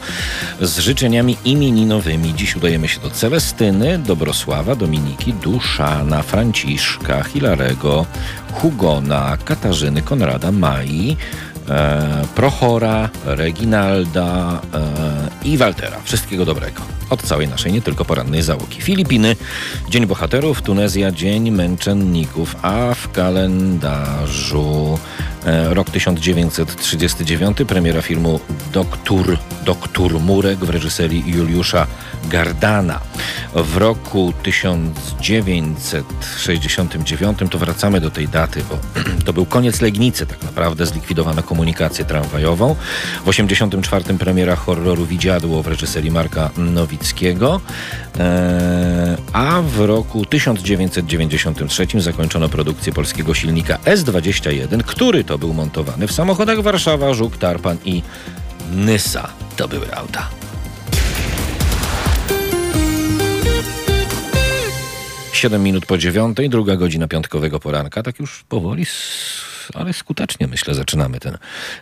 [0.62, 8.06] Z życzeniami imieninowymi dziś udajemy się do Celestyny, Dobrosława, Dominiki, Duszana, Franciszka, Hilarego,
[8.52, 11.18] Hugona, Katarzyny, Konrada, Mai,
[12.36, 15.98] Prochora, Reginalda e, i Waltera.
[16.04, 16.82] Wszystkiego dobrego.
[17.10, 18.82] Od całej naszej, nie tylko porannej załogi.
[18.82, 19.36] Filipiny,
[19.90, 25.00] Dzień Bohaterów, Tunezja, Dzień Męczenników, a w kalendarzu
[25.35, 25.35] e,
[25.70, 28.40] rok 1939, premiera filmu
[28.74, 31.88] Doktor, Doktor Murek w reżyserii Juliusza
[32.30, 33.00] Gardana.
[33.56, 38.78] W roku 1969, to wracamy do tej daty, bo
[39.26, 42.76] to był koniec Legnicy, tak naprawdę zlikwidowano komunikację tramwajową.
[43.26, 47.62] W 1984 premiera horroru Widziadło w reżyserii Marka Nowickiego,
[48.20, 56.12] e, a w roku 1993 zakończono produkcję polskiego silnika S21, który to był montowany w
[56.12, 58.02] samochodach Warszawa, Żuk, Tarpan i
[58.72, 59.30] Nysa.
[59.56, 60.30] To były auta.
[65.34, 68.04] Siedem minut po dziewiątej, druga godzina piątkowego poranka.
[68.04, 68.86] Tak już powoli,
[69.74, 71.38] ale skutecznie myślę, zaczynamy ten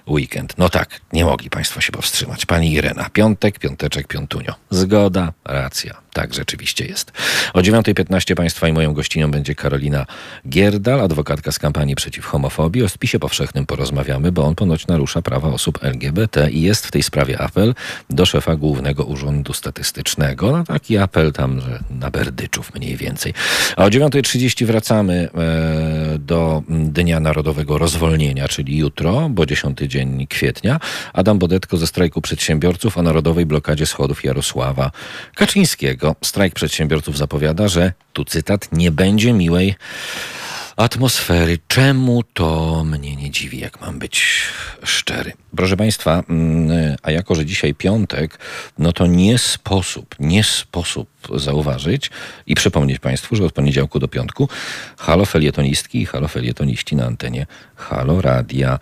[0.07, 0.57] weekend.
[0.57, 2.45] No tak, nie mogli Państwo się powstrzymać.
[2.45, 4.55] Pani Irena, piątek, piąteczek, piątunio.
[4.69, 6.02] Zgoda, racja.
[6.13, 7.11] Tak rzeczywiście jest.
[7.53, 10.05] O 9.15 Państwa i moją gościnią będzie Karolina
[10.49, 12.83] Gierdal, adwokatka z kampanii przeciw homofobii.
[12.83, 17.03] O spisie powszechnym porozmawiamy, bo on ponoć narusza prawa osób LGBT i jest w tej
[17.03, 17.75] sprawie apel
[18.09, 20.51] do szefa Głównego Urzędu Statystycznego.
[20.51, 23.33] No taki apel tam, że na berdyczów mniej więcej.
[23.77, 30.79] A o 9.30 wracamy e, do Dnia Narodowego Rozwolnienia, czyli jutro, bo 10 dzień kwietnia.
[31.13, 34.91] Adam Bodetko ze strajku przedsiębiorców o narodowej blokadzie schodów Jarosława
[35.35, 36.02] Kaczyńskiego.
[36.23, 39.75] Strajk przedsiębiorców zapowiada, że, tu cytat, nie będzie miłej
[40.77, 41.59] atmosfery.
[41.67, 44.43] Czemu to mnie nie dziwi, jak mam być
[44.83, 45.33] szczery?
[45.55, 48.39] Proszę Państwa, mm, a jako, że dzisiaj piątek,
[48.77, 52.11] no to nie sposób, nie sposób zauważyć
[52.47, 54.49] i przypomnieć Państwu, że od poniedziałku do piątku
[54.97, 58.79] halo felietonistki i halo felietoniści na antenie Halo Radia.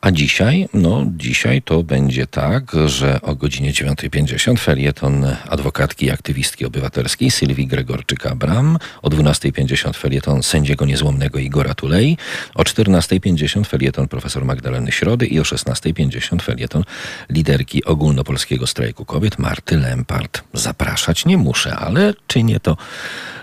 [0.00, 6.64] A dzisiaj, no dzisiaj to będzie tak, że o godzinie 9.50 felieton adwokatki i aktywistki
[6.64, 12.16] obywatelskiej Sylwii Gregorczyk-Abram, o 12.50 felieton sędziego niezłomnego Igora Tulei,
[12.54, 16.84] o 14.50 felieton profesor Magdaleny Środy i o 16.50 felieton
[17.30, 20.42] liderki ogólnopolskiego strajku kobiet Marty Lempart.
[20.52, 22.76] Zapraszać nie muszę, ale czynię to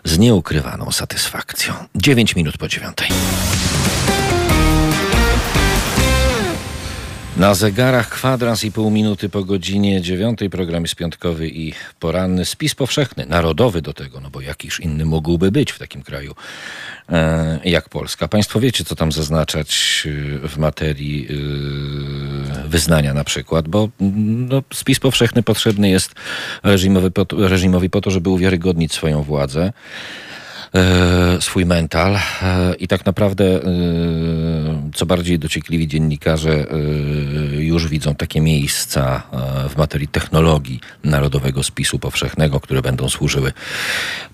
[0.03, 1.73] z nieukrywaną satysfakcją.
[1.95, 3.07] 9 minut po dziewiątej.
[7.37, 10.49] Na zegarach kwadrans i pół minuty po godzinie dziewiątej.
[10.49, 12.45] Program jest piątkowy i poranny.
[12.45, 16.35] Spis powszechny, narodowy do tego, no bo jakiż inny mógłby być w takim kraju
[17.09, 18.27] e, jak Polska.
[18.27, 20.03] Państwo wiecie, co tam zaznaczać
[20.43, 26.15] e, w materii e, wyznania na przykład, bo mm, no, spis powszechny potrzebny jest
[26.63, 29.73] reżimowy, po reżimowi po to, żeby uwiarygodnić swoją władzę
[31.39, 32.19] swój mental e,
[32.75, 33.61] i tak naprawdę e,
[34.93, 36.75] co bardziej dociekliwi dziennikarze e,
[37.63, 39.23] już widzą takie miejsca
[39.65, 43.53] e, w materii technologii Narodowego Spisu Powszechnego, które będą służyły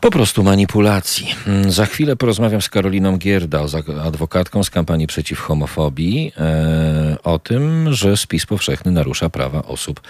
[0.02, 1.36] po prostu manipulacji.
[1.47, 3.65] Mm, Za chwilę porozmawiam z Karoliną Gierda,
[4.04, 10.02] adwokatką z kampanii przeciw homofobii, e, o tym, że spis powszechny narusza prawa osób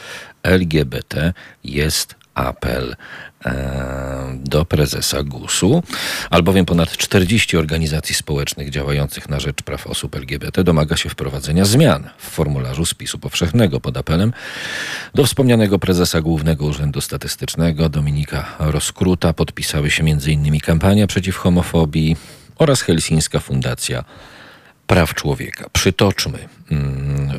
[0.44, 1.34] LGBT.
[1.64, 2.96] Jest apel
[3.46, 5.84] e, do prezesa GUS-u,
[6.30, 12.10] albowiem ponad 40 organizacji społecznych działających na rzecz praw osób LGBT domaga się wprowadzenia zmian
[12.18, 14.34] w formularzu spisu powszechnego pod apelem
[15.16, 20.60] do wspomnianego prezesa Głównego Urzędu Statystycznego Dominika Roskruta podpisały się m.in.
[20.60, 22.16] kampania przeciw homofobii
[22.58, 24.04] oraz Helsińska Fundacja
[24.88, 25.66] Praw Człowieka.
[25.74, 26.57] Przytoczmy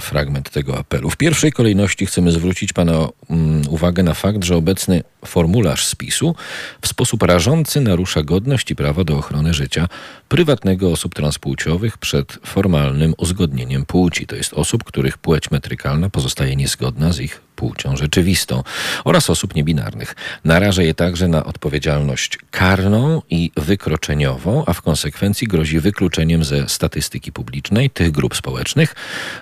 [0.01, 1.11] fragment tego apelu.
[1.11, 6.35] W pierwszej kolejności chcemy zwrócić Pana mm, uwagę na fakt, że obecny formularz spisu
[6.83, 9.88] w sposób rażący narusza godność i prawo do ochrony życia
[10.29, 17.12] prywatnego osób transpłciowych przed formalnym uzgodnieniem płci, to jest osób, których płeć metrykalna pozostaje niezgodna
[17.12, 18.62] z ich płcią rzeczywistą
[19.05, 20.14] oraz osób niebinarnych.
[20.45, 27.33] Naraża je także na odpowiedzialność karną i wykroczeniową, a w konsekwencji grozi wykluczeniem ze statystyki
[27.33, 28.95] publicznej tych grup społecznych,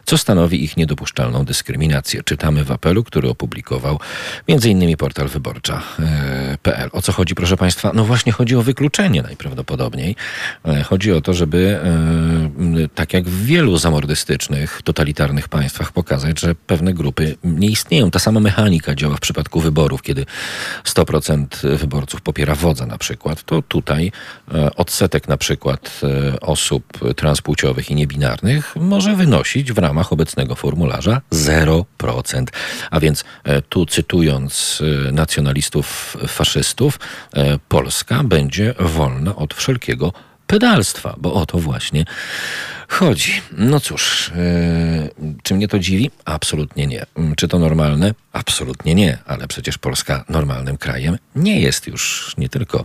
[0.05, 2.23] co stanowi ich niedopuszczalną dyskryminację.
[2.23, 4.01] Czytamy w apelu, który opublikował
[4.49, 4.97] m.in.
[4.97, 6.91] portal wyborcza.pl.
[6.93, 7.93] O co chodzi, proszę Państwa?
[7.95, 10.17] No właśnie chodzi o wykluczenie najprawdopodobniej.
[10.65, 11.81] E, Chodzi o to, żeby
[12.85, 18.11] e, tak jak w wielu zamordystycznych, totalitarnych państwach pokazać, że pewne grupy nie istnieją.
[18.11, 20.27] Ta sama mechanika działa w przypadku wyborów, kiedy
[20.85, 24.13] 100% wyborców popiera wodza na przykład, to tutaj
[24.55, 26.01] e, odsetek na przykład
[26.41, 32.45] osób transpłciowych i niebinarnych może wynosić w ramach obecnego formularza 0%.
[32.91, 36.99] A więc e, tu cytując e, nacjonalistów faszystów,
[37.35, 40.13] e, Polska będzie wolna od wszelkiego
[40.47, 42.05] pedalstwa, bo o to właśnie
[42.89, 43.43] chodzi.
[43.53, 44.31] No cóż,
[45.23, 46.11] yy, czy mnie to dziwi?
[46.25, 47.07] Absolutnie nie.
[47.17, 48.15] Mm, Czy to normalne?
[48.33, 52.85] Absolutnie nie, ale przecież Polska normalnym krajem nie jest już nie tylko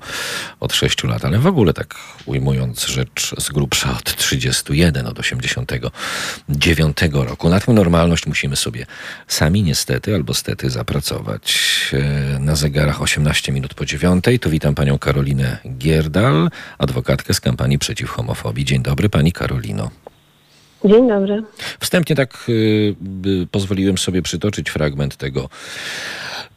[0.59, 6.97] od 6 lat, ale w ogóle tak ujmując rzecz z grubsza od 31, od 89
[7.13, 7.49] roku.
[7.49, 8.85] Na tę normalność musimy sobie
[9.27, 11.71] sami niestety albo stety zapracować.
[11.93, 14.39] Yy, Na zegarach 18 minut po dziewiątej.
[14.39, 18.65] Tu witam panią Karolinę Gierdal, adwokatkę z kampanii przeciw homofobii.
[18.65, 19.90] Dzień dobry pani Karolino.
[20.85, 21.43] Dzień dobry.
[21.79, 25.49] Wstępnie tak y, y, pozwoliłem sobie przytoczyć fragment tego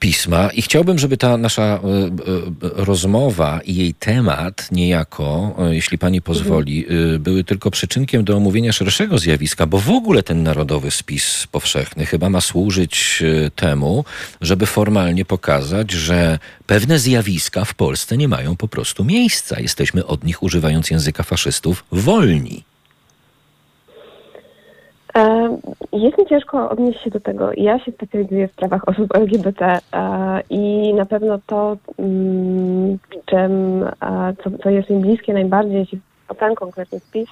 [0.05, 5.99] pisma i chciałbym, żeby ta nasza y, y, rozmowa i jej temat niejako, y, jeśli
[5.99, 10.91] pani pozwoli, y, były tylko przyczynkiem do omówienia szerszego zjawiska, bo w ogóle ten narodowy
[10.91, 14.05] spis powszechny chyba ma służyć y, temu,
[14.41, 19.61] żeby formalnie pokazać, że pewne zjawiska w Polsce nie mają po prostu miejsca.
[19.61, 22.65] Jesteśmy od nich, używając języka faszystów, wolni.
[25.17, 25.59] E,
[25.95, 27.51] Jest mi ciężko odnieść się do tego.
[27.57, 34.35] Ja się specjalizuję w sprawach osób LGBT e, i na pewno to, mm, czym, e,
[34.45, 37.29] co, co jest mi bliskie najbardziej, jeśli o ten konkretny spis,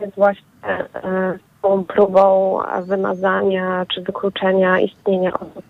[0.00, 5.64] jest właśnie e, tą próbą wymazania czy wykluczenia istnienia osób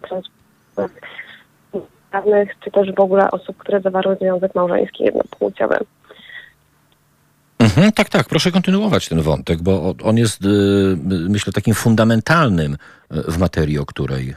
[1.73, 5.79] transpłciowych, czy też w ogóle osób, które zawarły związek małżeński jednopłciowy.
[7.79, 8.27] Mhm, tak, tak.
[8.29, 10.49] Proszę kontynuować ten wątek, bo on jest, y,
[11.29, 12.77] myślę, takim fundamentalnym y,
[13.33, 14.35] w materii, o której y,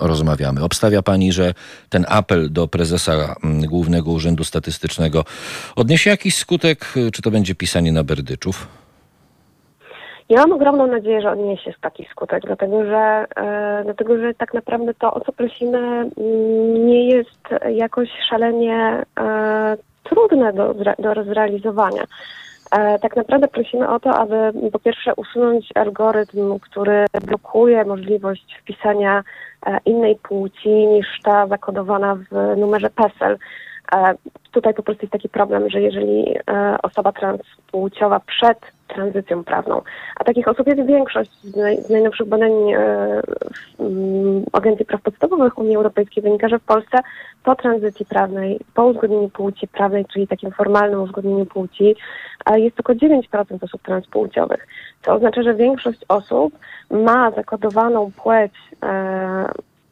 [0.00, 0.64] rozmawiamy.
[0.64, 1.54] Obstawia pani, że
[1.88, 5.24] ten apel do prezesa mm, Głównego Urzędu Statystycznego
[5.76, 8.68] odniesie jakiś skutek, y, czy to będzie pisanie na berdyczów?
[10.28, 14.94] Ja mam ogromną nadzieję, że odniesie taki skutek, dlatego że, e, dlatego że tak naprawdę
[14.94, 22.04] to, o co prosimy, mm, nie jest jakoś szalenie e, trudne do, do zrealizowania.
[22.74, 29.24] E, tak naprawdę prosimy o to, aby po pierwsze usunąć algorytm, który blokuje możliwość wpisania
[29.66, 33.38] e, innej płci niż ta zakodowana w numerze PESEL.
[33.92, 34.14] E,
[34.52, 39.82] tutaj po prostu jest taki problem, że jeżeli e, osoba transpłciowa przed tranzycją prawną,
[40.16, 42.76] a takich osób jest większość z, naj, z najnowszych badań e,
[43.80, 46.98] mm, Agencji Praw Podstawowych Unii Europejskiej wynika, że w Polsce
[47.44, 51.96] po tranzycji prawnej, po uzgodnieniu płci prawnej, czyli takim formalnym uzgodnieniu płci,
[52.54, 54.66] jest tylko 9% osób transpłciowych,
[55.02, 56.58] co oznacza, że większość osób
[56.90, 58.52] ma zakodowaną płeć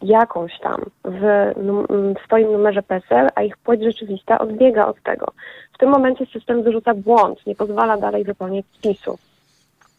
[0.02, 1.52] jakąś tam w,
[2.20, 5.26] w swoim numerze PESEL, a ich płeć rzeczywista odbiega od tego.
[5.74, 9.18] W tym momencie system wyrzuca błąd, nie pozwala dalej wypełniać spisu.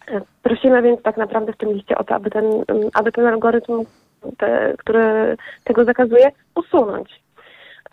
[0.07, 2.45] E, Prosimy więc tak naprawdę w tym liście o to, aby ten,
[2.93, 3.83] aby ten algorytm,
[4.37, 7.21] te, który tego zakazuje, usunąć.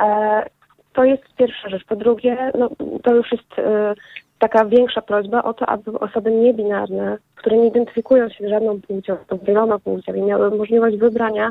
[0.02, 0.46] E,
[0.92, 1.84] To jest pierwsza rzecz.
[1.84, 2.68] Po drugie, no,
[3.02, 3.94] to już jest e,
[4.40, 9.16] taka większa prośba o to, aby osoby niebinarne, które nie identyfikują się z żadną płcią,
[9.42, 11.50] z wieloma płciami, miały możliwość wybrania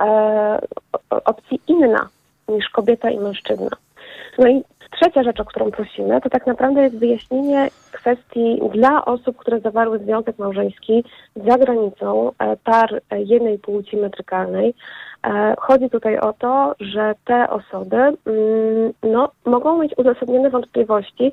[0.00, 0.60] e,
[1.10, 2.08] opcji inna
[2.48, 3.70] niż kobieta i mężczyzna.
[4.38, 9.36] No i trzecia rzecz, o którą prosimy, to tak naprawdę jest wyjaśnienie kwestii dla osób,
[9.36, 11.04] które zawarły związek małżeński
[11.36, 14.74] za granicą e, par e, jednej płci metrykalnej.
[15.24, 18.16] E, Chodzi tutaj o to, że te osoby mm,
[19.02, 21.32] no, mogą mieć uzasadnione wątpliwości,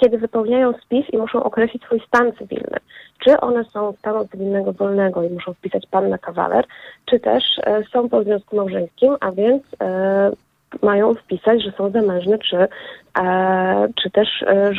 [0.00, 2.76] kiedy wypełniają spis i muszą określić swój stan cywilny.
[3.18, 6.64] Czy one są stanu cywilnego wolnego i muszą wpisać pan na kawaler,
[7.04, 7.44] czy też
[7.92, 9.62] są po związku małżeńskim, a więc
[10.82, 12.56] mają wpisać, że są zamężne czy,
[13.18, 14.72] e, czy też e.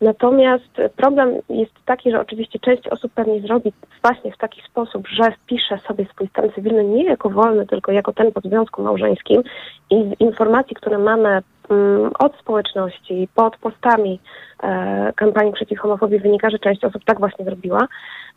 [0.00, 3.72] Natomiast problem jest taki, że oczywiście część osób pewnie zrobi
[4.02, 8.12] właśnie w taki sposób, że wpisze sobie swój stan cywilny nie jako wolny, tylko jako
[8.12, 9.42] ten po związku małżeńskim
[9.90, 14.20] i z informacji, które mamy mm, od społeczności, pod postami
[14.62, 17.88] e, kampanii przeciw homofobii wynika, że część osób tak właśnie zrobiła.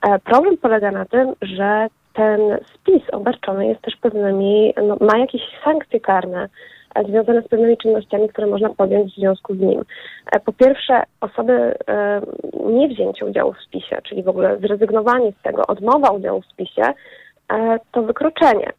[0.01, 1.87] E, problem polega na tym, że
[2.19, 6.49] ten spis obarczony jest też pewnymi, no, ma jakieś sankcje karne
[6.95, 9.83] e, związane z pewnymi czynnościami, które można podjąć w związku z nim.
[10.31, 12.21] E, Po pierwsze, osoby e,
[12.65, 16.83] nie wzięcie udziału w spisie, czyli w ogóle zrezygnowanie z tego, odmowa udziału w spisie,
[17.91, 18.69] to wykroczenie.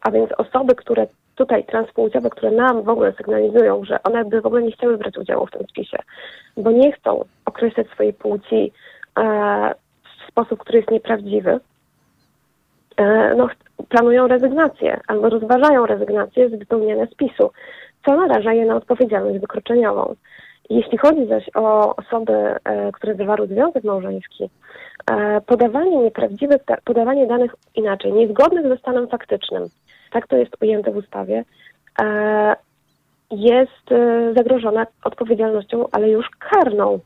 [0.00, 4.46] A więc osoby, które tutaj transpłciowe, które nam w ogóle sygnalizują, że one by w
[4.46, 5.98] ogóle nie chciały brać udziału w tym spisie,
[6.56, 8.72] bo nie chcą określać swojej płci
[10.04, 11.60] w sposób, który jest nieprawdziwy,
[13.36, 17.50] no, ch- planują rezygnację albo rozważają rezygnację z wypełniania spisu,
[18.06, 20.14] co naraża je na odpowiedzialność wykroczeniową.
[20.70, 24.50] Jeśli chodzi zaś o osoby, e, które zawarły związek małżeński,
[25.10, 29.68] e, podawanie nieprawdziwych, da- podawanie danych inaczej, niezgodnych ze stanem faktycznym,
[30.12, 31.44] tak to jest ujęte w ustawie,
[32.02, 32.56] e,
[33.30, 36.98] jest e, zagrożona odpowiedzialnością, ale już karną.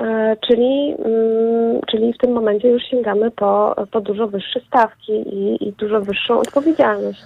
[0.00, 5.68] E, Czyli, mm, czyli w tym momencie już sięgamy po, po dużo wyższe stawki i,
[5.68, 7.22] i dużo wyższą odpowiedzialność.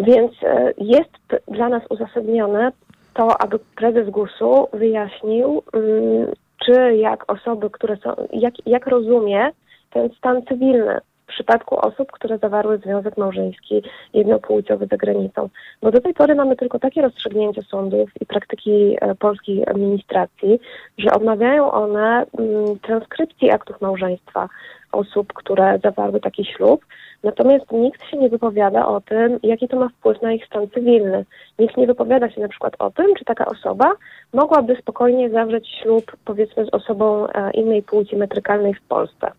[0.00, 2.72] Więc e, jest dla nas uzasadnione
[3.14, 6.32] to, aby prezes GUS-u wyjaśnił, mm,
[6.64, 9.50] czy jak osoby, które są, jak, jak rozumie
[9.90, 13.82] ten stan cywilny w przypadku osób, które zawarły związek małżeński
[14.14, 15.48] jednopłciowy za granicą.
[15.82, 20.60] Bo do tej pory mamy tylko takie rozstrzygnięcia sądów i praktyki e, polskiej administracji,
[20.98, 24.48] że odmawiają one mm, transkrypcji aktów małżeństwa
[24.92, 26.86] osób, które zawarły taki ślub,
[27.22, 31.24] natomiast nikt się nie wypowiada o tym, jaki to ma wpływ na ich stan cywilny.
[31.58, 33.92] Nikt nie wypowiada się na przykład o tym, czy taka osoba
[34.32, 39.32] mogłaby spokojnie zawrzeć ślub, powiedzmy, z osobą e, innej płci metrykalnej w Polsce.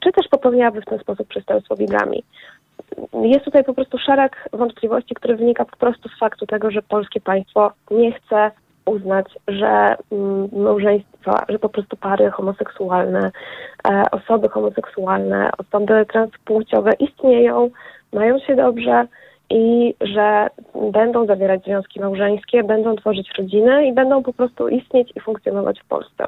[0.00, 2.24] Czy też popełniałaby w ten sposób przestępstwo bigami.
[3.22, 7.20] Jest tutaj po prostu szereg wątpliwości, które wynika po prostu z faktu tego, że polskie
[7.20, 8.50] państwo nie chce
[8.84, 13.30] uznać, że mm, małżeństwa, że po prostu pary homoseksualne,
[13.88, 17.70] e, osoby homoseksualne, osoby transpłciowe istnieją,
[18.12, 19.06] mają się dobrze
[19.50, 20.48] i że
[20.92, 25.84] będą zawierać związki małżeńskie, będą tworzyć rodziny i będą po prostu istnieć i funkcjonować w
[25.84, 26.24] Polsce.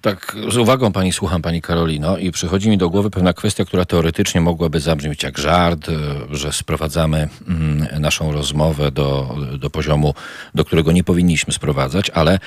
[0.00, 3.84] Tak, z uwagą pani słucham, pani Karolino, i przychodzi mi do głowy pewna kwestia, która
[3.84, 5.92] teoretycznie mogłaby zabrzmieć jak żart, e,
[6.30, 10.14] że sprowadzamy mm, naszą rozmowę do, do poziomu,
[10.54, 12.38] do którego nie powinniśmy sprowadzać, ale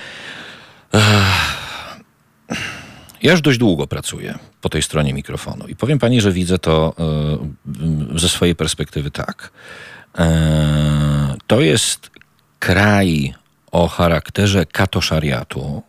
[3.23, 6.93] ja już dość długo pracuję po tej stronie mikrofonu i powiem pani, że widzę to
[8.13, 9.51] e, ze swojej perspektywy tak.
[10.19, 12.09] E, To jest
[12.59, 13.33] kraj
[13.71, 15.83] o charakterze katoszariatu,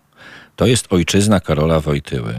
[0.61, 2.35] to jest ojczyzna Karola Wojtyły.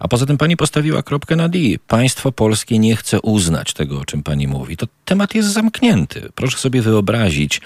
[0.00, 1.58] A poza tym pani postawiła kropkę na D.
[1.88, 4.76] Państwo polskie nie chce uznać tego, o czym pani mówi.
[4.76, 6.28] To temat jest zamknięty.
[6.34, 7.60] Proszę sobie wyobrazić,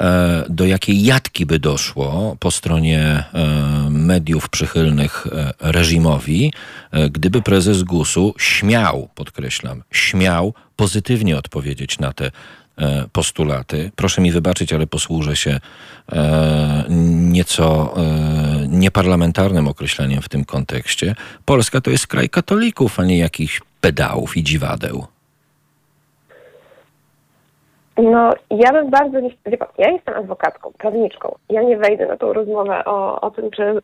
[0.00, 3.24] e, do jakiej jatki by doszło po stronie e,
[3.90, 6.52] mediów przychylnych e, reżimowi,
[7.10, 12.30] gdyby prezes GUS-u śmiał, podkreślam, śmiał pozytywnie odpowiedzieć na te
[13.12, 13.90] postulaty.
[13.96, 15.58] Proszę mi wybaczyć, ale posłużę się
[16.12, 16.84] e,
[17.32, 21.14] nieco e, nieparlamentarnym określeniem w tym kontekście.
[21.44, 25.06] Polska to jest kraj katolików, a nie jakichś pedałów i dziwadeł.
[27.96, 29.30] No, ja bym bardzo nie...
[29.46, 31.34] Wie pan, ja jestem adwokatką, prawniczką.
[31.50, 33.80] Ja nie wejdę na tą rozmowę o, o tym, czy e,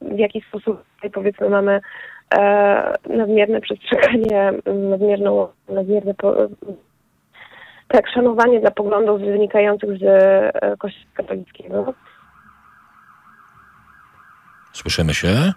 [0.00, 0.82] w jaki sposób
[1.12, 1.80] powiedzmy mamy
[2.34, 4.52] e, nadmierne przestrzeganie,
[4.90, 6.34] nadmierną, nadmierne po,
[7.94, 11.94] tak, szanowanie dla poglądów wynikających z e, Kościoła katolickiego.
[14.72, 15.52] Słyszymy się?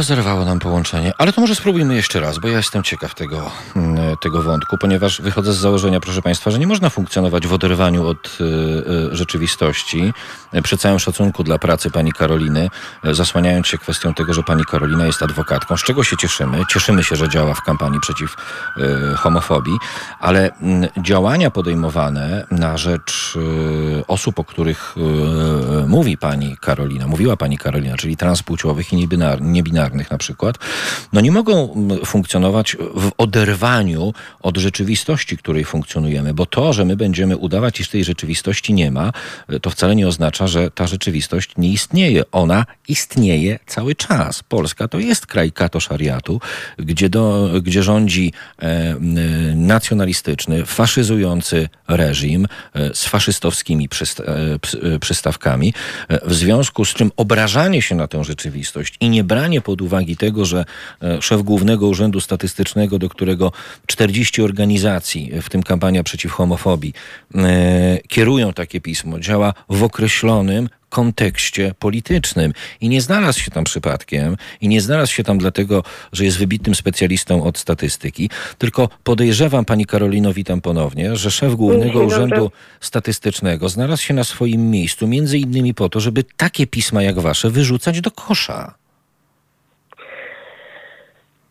[0.00, 4.16] Zerwało nam połączenie, ale to może spróbujmy jeszcze raz, bo ja jestem ciekaw tego, mm,
[4.22, 8.38] tego wątku, ponieważ wychodzę z założenia, proszę Państwa, że nie można funkcjonować w oderwaniu od
[8.40, 8.44] y,
[9.12, 10.12] y, rzeczywistości.
[10.54, 12.70] Y, Przy całym szacunku dla pracy pani Karoliny,
[13.04, 16.62] zasłaniając się kwestią tego, że pani Karolina jest adwokatką, z czego się cieszymy.
[16.70, 18.36] Cieszymy się, że działa w kampanii przeciw
[19.16, 19.76] homofobii,
[20.20, 23.38] ale mm, działania podejmowane na rzecz
[24.08, 24.94] osób, o których
[25.86, 30.56] mówi pani Karolina, mówiła pani Karolina, czyli transpłciowych i niebinar- niebinarnych, niebinarnych na przykład,
[31.12, 34.12] no nie mogą mm, funkcjonować w oderwaniu
[34.42, 39.12] od rzeczywistości, której funkcjonujemy, bo to, że my będziemy udawać, iż tej rzeczywistości nie ma,
[39.62, 42.22] to wcale nie oznacza, że ta rzeczywistość nie istnieje.
[42.32, 44.42] Ona istnieje cały czas.
[44.42, 46.40] Polska to jest kraj katoszariatu,
[46.78, 48.96] gdzie, do, gdzie rządzi e,
[49.54, 54.58] nacjonalistyczny, faszyzujący reżim e, z faszystowskimi przysta, e,
[54.94, 55.74] e, przystawkami,
[56.08, 60.16] e, w związku z czym obrażanie się na tę rzeczywistość i nie branie pod uwagę
[60.16, 60.64] tego, że
[61.02, 63.52] e, szef Głównego Urzędu Statystycznego, do którego
[63.86, 66.92] 40 organizacji, w tym kampania przeciw homofobii,
[67.34, 74.36] e, kierują takie pismo, działa w określonym kontekście politycznym i nie znalazł się tam przypadkiem
[74.60, 75.82] i nie znalazł się tam dlatego,
[76.12, 81.92] że jest wybitnym specjalistą od statystyki, tylko podejrzewam pani Karolino, witam ponownie, że szef Głównego
[81.92, 82.06] dobry.
[82.06, 82.50] Urzędu
[82.80, 87.50] Statystycznego znalazł się na swoim miejscu między innymi po to, żeby takie pisma jak wasze
[87.50, 88.74] wyrzucać do kosza.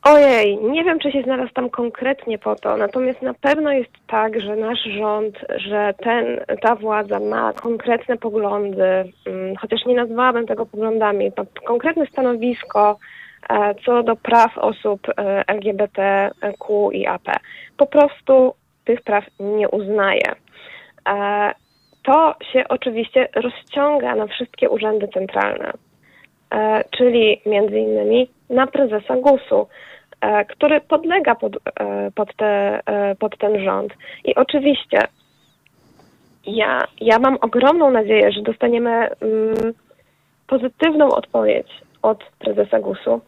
[0.08, 4.42] Ojej, nie wiem, czy się znalazł tam konkretnie po to, natomiast na pewno jest tak,
[4.42, 8.84] że nasz rząd, że ten, ta władza ma konkretne poglądy,
[9.26, 12.98] mm, chociaż nie nazwałabym tego poglądami, ma konkretne stanowisko
[13.50, 17.28] e, co do praw osób e, LGBTQ i AP.
[17.78, 18.54] Po prostu
[18.84, 20.36] tych praw nie uznaje.
[22.04, 25.72] To się oczywiście rozciąga na wszystkie urzędy centralne,
[26.52, 29.68] e, czyli między innymi na prezesa GUS-u,
[30.50, 33.94] który podlega pod, e, pod, te, e, pod ten rząd.
[34.26, 35.00] I oczywiście
[36.48, 39.74] ja, ja mam ogromną nadzieję, że dostaniemy mm,
[40.48, 41.68] pozytywną odpowiedź
[42.02, 43.22] od prezesa GUS-u,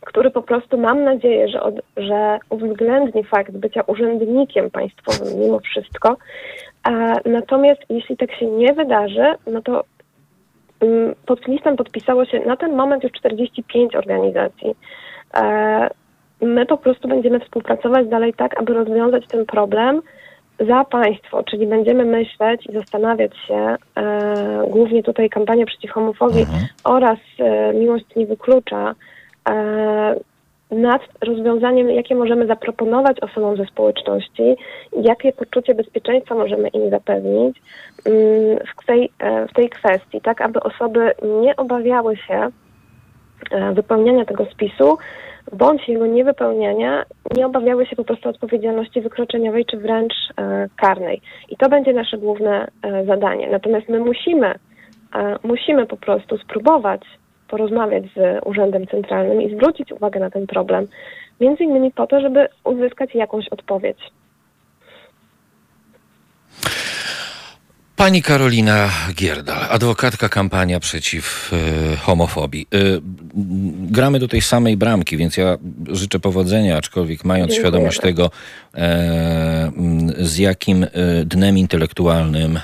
[0.00, 6.16] który po prostu mam nadzieję, że, od, że uwzględni fakt bycia urzędnikiem państwowym mimo wszystko.
[6.88, 9.84] E, natomiast jeśli tak się nie wydarzy, no to
[10.80, 14.76] mm, pod listem podpisało się na ten moment już 45 organizacji.
[15.34, 15.88] E,
[16.42, 20.02] my po prostu będziemy współpracować dalej tak, aby rozwiązać ten problem
[20.60, 26.46] za państwo, czyli będziemy myśleć i zastanawiać się, e, głównie tutaj kampania przeciw homofobii
[26.84, 28.94] oraz e, miłość nie wyklucza,
[30.70, 34.56] nad rozwiązaniem, jakie możemy zaproponować osobom ze społeczności,
[35.02, 37.62] jakie poczucie bezpieczeństwa możemy im zapewnić
[38.04, 39.10] mm, w tej,
[39.50, 41.12] w tej kwestii, tak aby osoby
[41.42, 42.48] nie obawiały się
[43.74, 44.98] wypełniania tego spisu,
[45.52, 47.04] bądź jego niewypełniania,
[47.36, 51.20] nie obawiały się po prostu odpowiedzialności wykroczeniowej czy wręcz e, karnej.
[51.48, 53.48] I to będzie nasze główne e, zadanie.
[53.50, 54.54] Natomiast my musimy,
[55.14, 57.00] e, musimy po prostu spróbować
[57.48, 60.86] porozmawiać z Urzędem Centralnym i zwrócić uwagę na ten problem,
[61.40, 63.98] między innymi po to, żeby uzyskać jakąś odpowiedź.
[67.96, 72.66] Pani Karolina Gierdal, adwokatka kampania przeciw e, homofobii.
[72.70, 73.00] M,
[73.90, 75.56] gramy do tej samej bramki, więc ja
[75.88, 78.30] życzę powodzenia, aczkolwiek mając Dziękuję świadomość tego,
[78.74, 79.72] e,
[80.18, 80.88] z jakim e,
[81.24, 82.60] dnem intelektualnym e,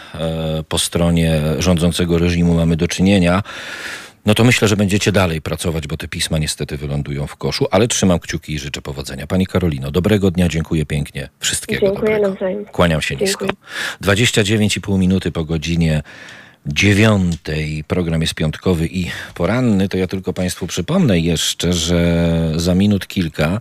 [0.68, 3.42] po stronie rządzącego reżimu mamy do czynienia,
[4.28, 7.88] no to myślę, że będziecie dalej pracować, bo te pisma niestety wylądują w koszu, ale
[7.88, 9.26] trzymam kciuki i życzę powodzenia.
[9.26, 11.28] Pani Karolino, dobrego dnia, dziękuję pięknie.
[11.40, 12.28] Wszystkiego Dziękuję dobrego.
[12.28, 12.64] nawzajem.
[12.64, 13.46] Kłaniam się nisko.
[13.46, 13.62] Dziękuję.
[14.02, 16.02] 29,5 minuty po godzinie
[16.66, 17.84] dziewiątej.
[17.84, 19.88] Program jest piątkowy i poranny.
[19.88, 23.60] To ja tylko Państwu przypomnę jeszcze, że za minut kilka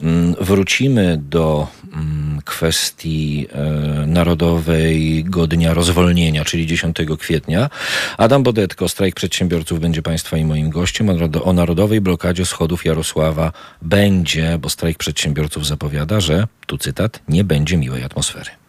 [0.00, 7.70] mm, wrócimy do mm, kwestii e, Narodowego Dnia Rozwolnienia, czyli 10 kwietnia.
[8.18, 11.08] Adam Bodetko, strajk przedsiębiorców, będzie Państwa i moim gościem.
[11.44, 17.76] O narodowej blokadzie schodów Jarosława będzie, bo strajk przedsiębiorców zapowiada, że, tu cytat, nie będzie
[17.76, 18.65] miłej atmosfery.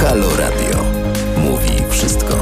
[0.00, 0.84] Halo Radio.
[1.36, 2.40] Mówi wszystko.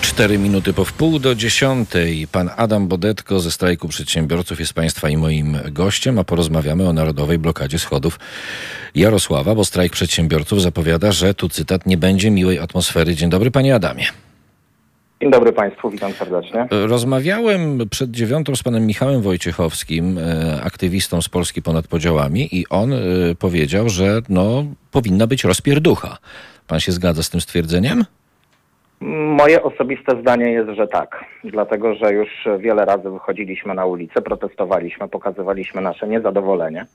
[0.00, 2.26] Cztery minuty po wpół do dziesiątej.
[2.32, 7.38] Pan Adam Bodetko ze strajku przedsiębiorców jest Państwa i moim gościem, a porozmawiamy o narodowej
[7.38, 8.18] blokadzie schodów
[8.94, 13.14] Jarosława, bo strajk przedsiębiorców zapowiada, że tu cytat nie będzie miłej atmosfery.
[13.14, 14.25] Dzień dobry, panie Adamie.
[15.20, 16.66] Dzień dobry Państwu, witam serdecznie.
[16.70, 22.92] Rozmawiałem przed dziewiątą z panem Michałem Wojciechowskim, e, aktywistą z Polski ponad podziałami i on
[22.92, 22.96] e,
[23.38, 26.18] powiedział, że no, powinna być rozpierducha.
[26.66, 28.04] Pan się zgadza z tym stwierdzeniem?
[29.36, 35.08] Moje osobiste zdanie jest, że tak, dlatego że już wiele razy wychodziliśmy na ulicę, protestowaliśmy,
[35.08, 36.86] pokazywaliśmy nasze niezadowolenie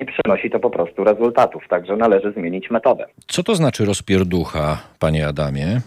[0.00, 3.06] i przynosi to po prostu rezultatów, także należy zmienić metodę.
[3.26, 5.80] Co to znaczy rozpierducha, panie Adamie?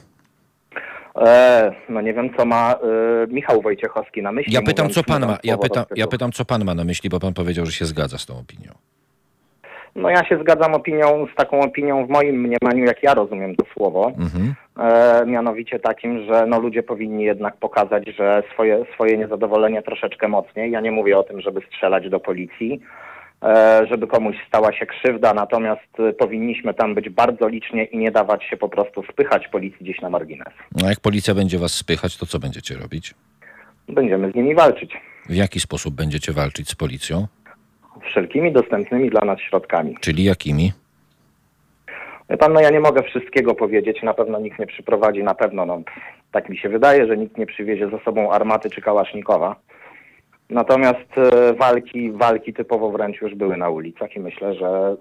[1.18, 2.78] E, no nie wiem, co ma e,
[3.28, 4.53] Michał Wojciechowski na myśli.
[4.53, 5.38] Ja pytam, mówiąc co pan ma.
[5.43, 8.18] Ja pytam, ja pytam, co pan ma na myśli, bo pan powiedział, że się zgadza
[8.18, 8.72] z tą opinią.
[9.95, 13.66] No ja się zgadzam opinią, z taką opinią w moim mniemaniu, jak ja rozumiem to
[13.74, 14.11] słowo.
[14.20, 14.53] Mhm.
[14.80, 20.72] E, mianowicie takim, że no, ludzie powinni jednak pokazać, że swoje, swoje niezadowolenie troszeczkę mocniej.
[20.72, 22.82] Ja nie mówię o tym, żeby strzelać do policji,
[23.89, 28.43] żeby komuś stała się krzywda, natomiast e, powinniśmy tam być bardzo licznie i nie dawać
[28.43, 30.53] się po prostu spychać policji gdzieś na margines.
[30.85, 33.13] A jak policja będzie was spychać, to co będziecie robić?
[33.87, 34.93] Będziemy z nimi walczyć.
[35.29, 37.27] W jaki sposób będziecie walczyć z policją?
[38.03, 39.95] Wszelkimi dostępnymi dla nas środkami.
[40.01, 40.71] Czyli jakimi?
[42.29, 45.65] Wie pan, no ja nie mogę wszystkiego powiedzieć, na pewno nikt nie przyprowadzi, na pewno,
[45.65, 45.81] no
[46.31, 49.55] tak mi się wydaje, że nikt nie przywiezie ze sobą armaty czy kałasznikowa.
[50.49, 54.95] Natomiast e, walki, walki typowo wręcz już były na ulicach i myślę, że,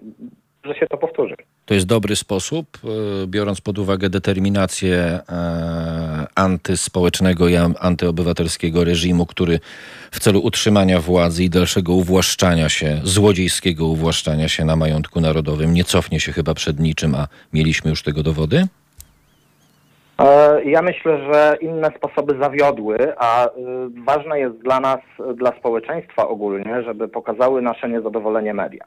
[0.64, 1.34] że się to powtórzy.
[1.66, 2.88] To jest dobry sposób, e,
[3.26, 9.61] biorąc pod uwagę determinację e, antyspołecznego i an- antyobywatelskiego reżimu, który
[10.11, 15.84] w celu utrzymania władzy i dalszego uwłaszczania się, złodziejskiego uwłaszczania się na majątku narodowym nie
[15.84, 18.66] cofnie się chyba przed niczym, a mieliśmy już tego dowody?
[20.19, 23.51] E, Ja myślę, że inne sposoby zawiodły, a y,
[24.05, 25.01] ważne jest dla nas,
[25.35, 28.85] dla społeczeństwa ogólnie, żeby pokazały nasze niezadowolenie media.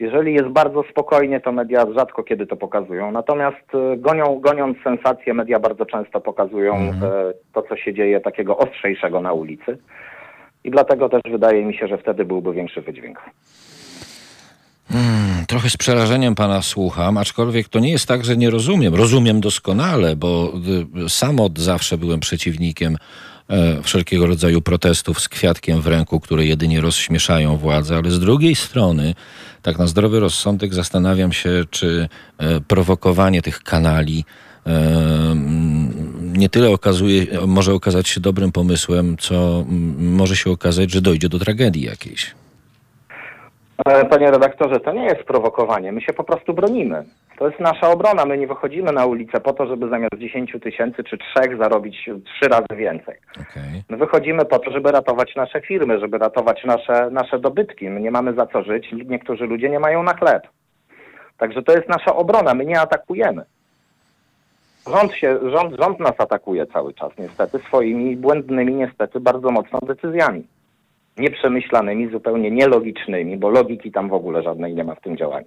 [0.00, 3.12] Jeżeli jest bardzo spokojnie, to media rzadko kiedy to pokazują.
[3.12, 6.92] Natomiast y, gonią, goniąc sensacje, media bardzo często pokazują y,
[7.52, 9.78] to, co się dzieje takiego ostrzejszego na ulicy.
[10.64, 13.20] I dlatego też wydaje mi się, że wtedy byłby większy wydźwięk.
[15.46, 18.94] Trochę z przerażeniem pana słucham, aczkolwiek to nie jest tak, że nie rozumiem.
[18.94, 20.52] Rozumiem doskonale, bo
[21.06, 22.96] y, sam od zawsze byłem przeciwnikiem
[23.48, 28.54] e, wszelkiego rodzaju protestów z kwiatkiem w ręku, które jedynie rozśmieszają władzę, ale z drugiej
[28.54, 29.14] strony,
[29.62, 32.08] tak na zdrowy rozsądek zastanawiam się, czy
[32.38, 34.24] e, prowokowanie tych kanali
[34.66, 35.34] e,
[36.22, 39.64] nie tyle okazuje, może okazać się dobrym pomysłem, co
[39.98, 42.34] może się okazać, że dojdzie do tragedii jakiejś.
[43.86, 45.92] E, Panie redaktorze, to nie jest prowokowanie.
[45.92, 47.04] My się po prostu bronimy.
[47.38, 48.24] To jest nasza obrona.
[48.24, 52.48] My nie wychodzimy na ulicę po to, żeby zamiast 10 tysięcy czy trzech zarobić trzy
[52.48, 53.16] razy więcej.
[53.34, 53.82] Okej.
[53.88, 57.90] My wychodzimy po to, żeby ratować nasze firmy, żeby ratować nasze, nasze dobytki.
[57.90, 58.88] My nie mamy za co żyć.
[59.06, 60.48] Niektórzy ludzie nie mają na chleb.
[61.38, 62.54] Także to jest nasza obrona.
[62.54, 63.44] My nie atakujemy.
[64.86, 70.46] Rząd, się, rząd, rząd nas atakuje cały czas, niestety, swoimi błędnymi, niestety, bardzo mocno decyzjami.
[71.18, 75.46] Nieprzemyślanymi, zupełnie nielogicznymi, bo logiki tam w ogóle żadnej nie ma w tym działaniu.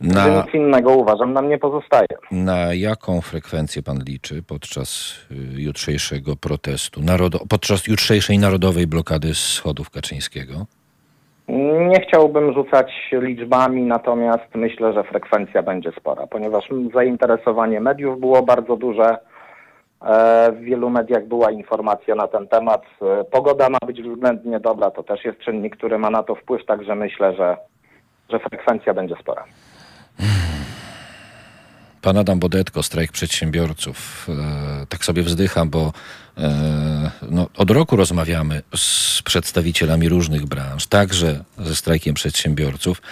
[0.00, 2.06] Na, Nic innego uważam nam nie pozostaje.
[2.30, 5.14] Na jaką frekwencję pan liczy podczas
[5.56, 10.66] y, jutrzejszego protestu, narodo, podczas jutrzejszej narodowej blokady schodów Kaczyńskiego?
[11.88, 18.76] Nie chciałbym rzucać liczbami, natomiast myślę, że frekwencja będzie spora, ponieważ zainteresowanie mediów było bardzo
[18.76, 19.18] duże.
[20.02, 22.82] E, W wielu mediach była informacja na ten temat.
[23.02, 26.66] E, Pogoda ma być względnie dobra, to też jest czynnik, który ma na to wpływ,
[26.66, 27.56] także myślę, że,
[28.30, 29.44] że frekwencja będzie spora.
[32.02, 34.26] Pan Adam Bodetko, strajk przedsiębiorców.
[34.82, 35.92] E, tak sobie wzdycham, bo
[37.30, 43.02] no, od roku rozmawiamy z przedstawicielami różnych branż, także ze strajkiem przedsiębiorców.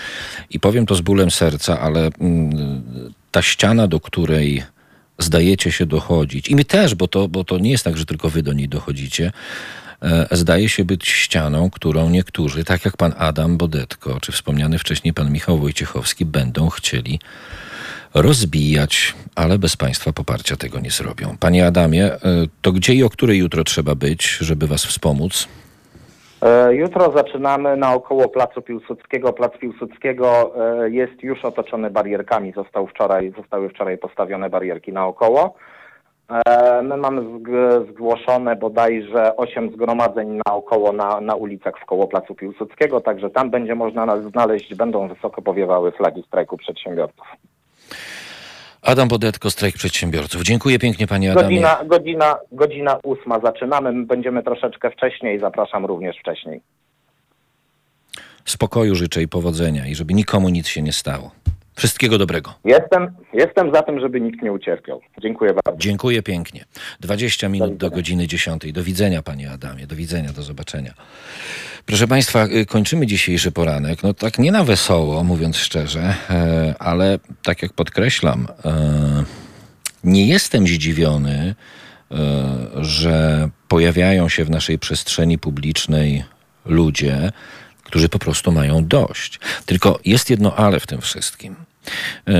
[0.51, 4.63] I powiem to z bólem serca, ale mm, ta ściana, do której
[5.19, 8.31] zdajecie się dochodzić, i my też, bo to, bo to nie jest tak, że tylko
[8.31, 9.33] wy do niej dochodzicie,
[10.03, 15.15] e, zdaje się być ścianą, którą niektórzy, tak jak pan Adam Bodetko, czy wspomniany wcześniej
[15.15, 17.21] pan Michał Wojciechowski, będą chcieli
[18.15, 21.37] rozbijać, ale bez Państwa poparcia tego nie zrobią.
[21.41, 22.19] Panie Adamie, e,
[22.63, 25.49] to gdzie i o której jutro trzeba być, żeby Was wspomóc?
[26.47, 29.33] E, Jutro zaczynamy naokoło Placu Piłsudskiego.
[29.33, 30.53] Plac Piłsudskiego
[30.85, 32.53] e, jest już otoczony barierkami.
[32.53, 35.55] Został wczoraj, zostały wczoraj postawione barierki naokoło.
[36.49, 43.01] E, My mamy zg- zgłoszone bodajże 8 zgromadzeń naokoło na, na ulicach wkoło Placu Piłsudskiego,
[43.01, 47.27] także tam będzie można nas znaleźć, będą wysoko powiewały flagi strajku przedsiębiorców.
[48.87, 50.43] Adam Bodetko, strajk przedsiębiorców.
[50.43, 51.61] Dziękuję pięknie, Panie Adamie.
[51.61, 56.61] Godzina, godzina, godzina ósma zaczynamy, my będziemy troszeczkę wcześniej, zapraszam również wcześniej.
[58.45, 61.31] Spokoju życzę i powodzenia i żeby nikomu nic się nie stało.
[61.77, 62.55] Wszystkiego dobrego.
[62.65, 65.01] Jestem, jestem za tym, żeby nikt nie ucierpiał.
[65.23, 65.81] Dziękuję bardzo.
[65.81, 66.65] Dziękuję pięknie.
[67.01, 67.97] 20 minut do widzenia.
[67.97, 68.73] godziny 10.
[68.73, 69.87] Do widzenia, panie Adamie.
[69.87, 70.95] Do widzenia, do zobaczenia.
[71.87, 74.03] Proszę państwa, y, kończymy dzisiejszy poranek.
[74.03, 79.25] No tak nie na wesoło, mówiąc szczerze, e, ale tak jak podkreślam, e,
[80.05, 81.55] nie jestem zdziwiony,
[82.11, 82.15] e,
[82.75, 86.25] że pojawiają się w naszej przestrzeni publicznej
[86.65, 87.33] ludzie,
[87.83, 89.41] którzy po prostu mają dość.
[89.67, 91.57] Tylko jest jedno ale w tym wszystkim.
[92.29, 92.33] E,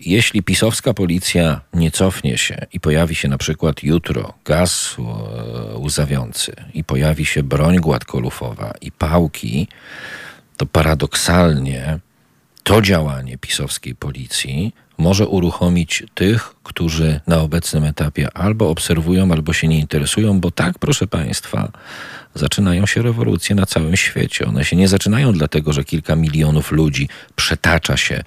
[0.00, 6.52] Jeśli pisowska policja nie cofnie się i pojawi się na przykład jutro gaz e, łzawiący
[6.74, 9.68] i pojawi się broń gładkolufowa i pałki,
[10.56, 11.98] to paradoksalnie
[12.64, 19.68] to działanie pisowskiej policji może uruchomić tych, którzy na obecnym etapie albo obserwują, albo się
[19.68, 21.72] nie interesują, bo tak, proszę Państwa,
[22.34, 24.46] zaczynają się rewolucje na całym świecie.
[24.46, 28.22] One się nie zaczynają dlatego, że kilka milionów ludzi przetacza się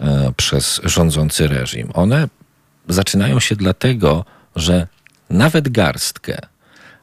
[0.00, 1.90] e, przez rządzący reżim.
[1.94, 2.28] One
[2.88, 4.24] zaczynają się dlatego,
[4.56, 4.86] że
[5.30, 6.38] nawet garstkę,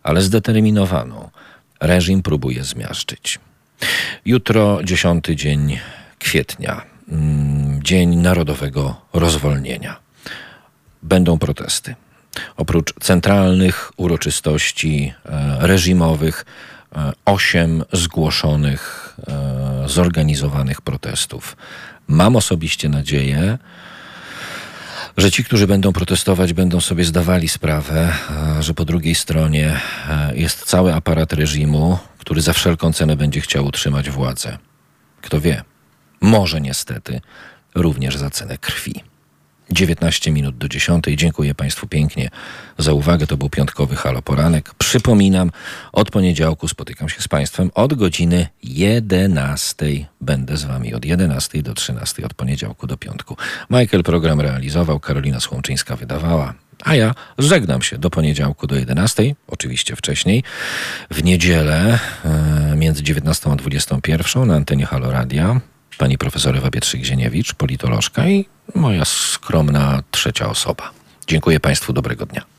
[0.03, 1.29] ale zdeterminowaną,
[1.79, 3.39] reżim próbuje zmiażdżyć.
[4.25, 5.79] Jutro, dziesiąty dzień
[6.25, 9.95] kwietnia, mm, Dzień Narodowego Rozwolnienia.
[11.03, 11.95] Będą protesty.
[12.57, 16.45] Oprócz centralnych uroczystości e, reżimowych,
[16.95, 21.57] e, osiem zgłoszonych, e, zorganizowanych protestów.
[22.07, 23.57] Mam osobiście nadzieję,
[25.17, 28.13] że ci, którzy będą protestować, będą sobie zdawali sprawę,
[28.59, 29.79] że po drugiej stronie
[30.33, 34.57] jest cały aparat reżimu, który za wszelką cenę będzie chciał utrzymać władzę.
[35.21, 35.63] Kto wie,
[36.21, 37.21] może niestety
[37.75, 39.03] również za cenę krwi.
[39.71, 41.05] 19 minut do 10.
[41.15, 42.29] Dziękuję Państwu pięknie
[42.77, 43.27] za uwagę.
[43.27, 44.73] To był piątkowy Halo Poranek.
[44.73, 45.51] Przypominam,
[45.91, 49.85] od poniedziałku spotykam się z Państwem od godziny 11.
[50.21, 53.37] Będę z Wami od 11 do 13, od poniedziałku do piątku.
[53.69, 56.53] Michael program realizował, Karolina Słomczyńska wydawała.
[56.83, 60.43] A ja żegnam się do poniedziałku do 11, oczywiście wcześniej.
[61.11, 65.61] W niedzielę e, między 19 a 21 na antenie Halo Radia
[65.97, 70.91] pani profesor Ewa Pietrzyk-Zieniewicz, politolożka i moja skromna trzecia osoba.
[71.27, 72.54] Dziękuję Państwu, dobrego dnia.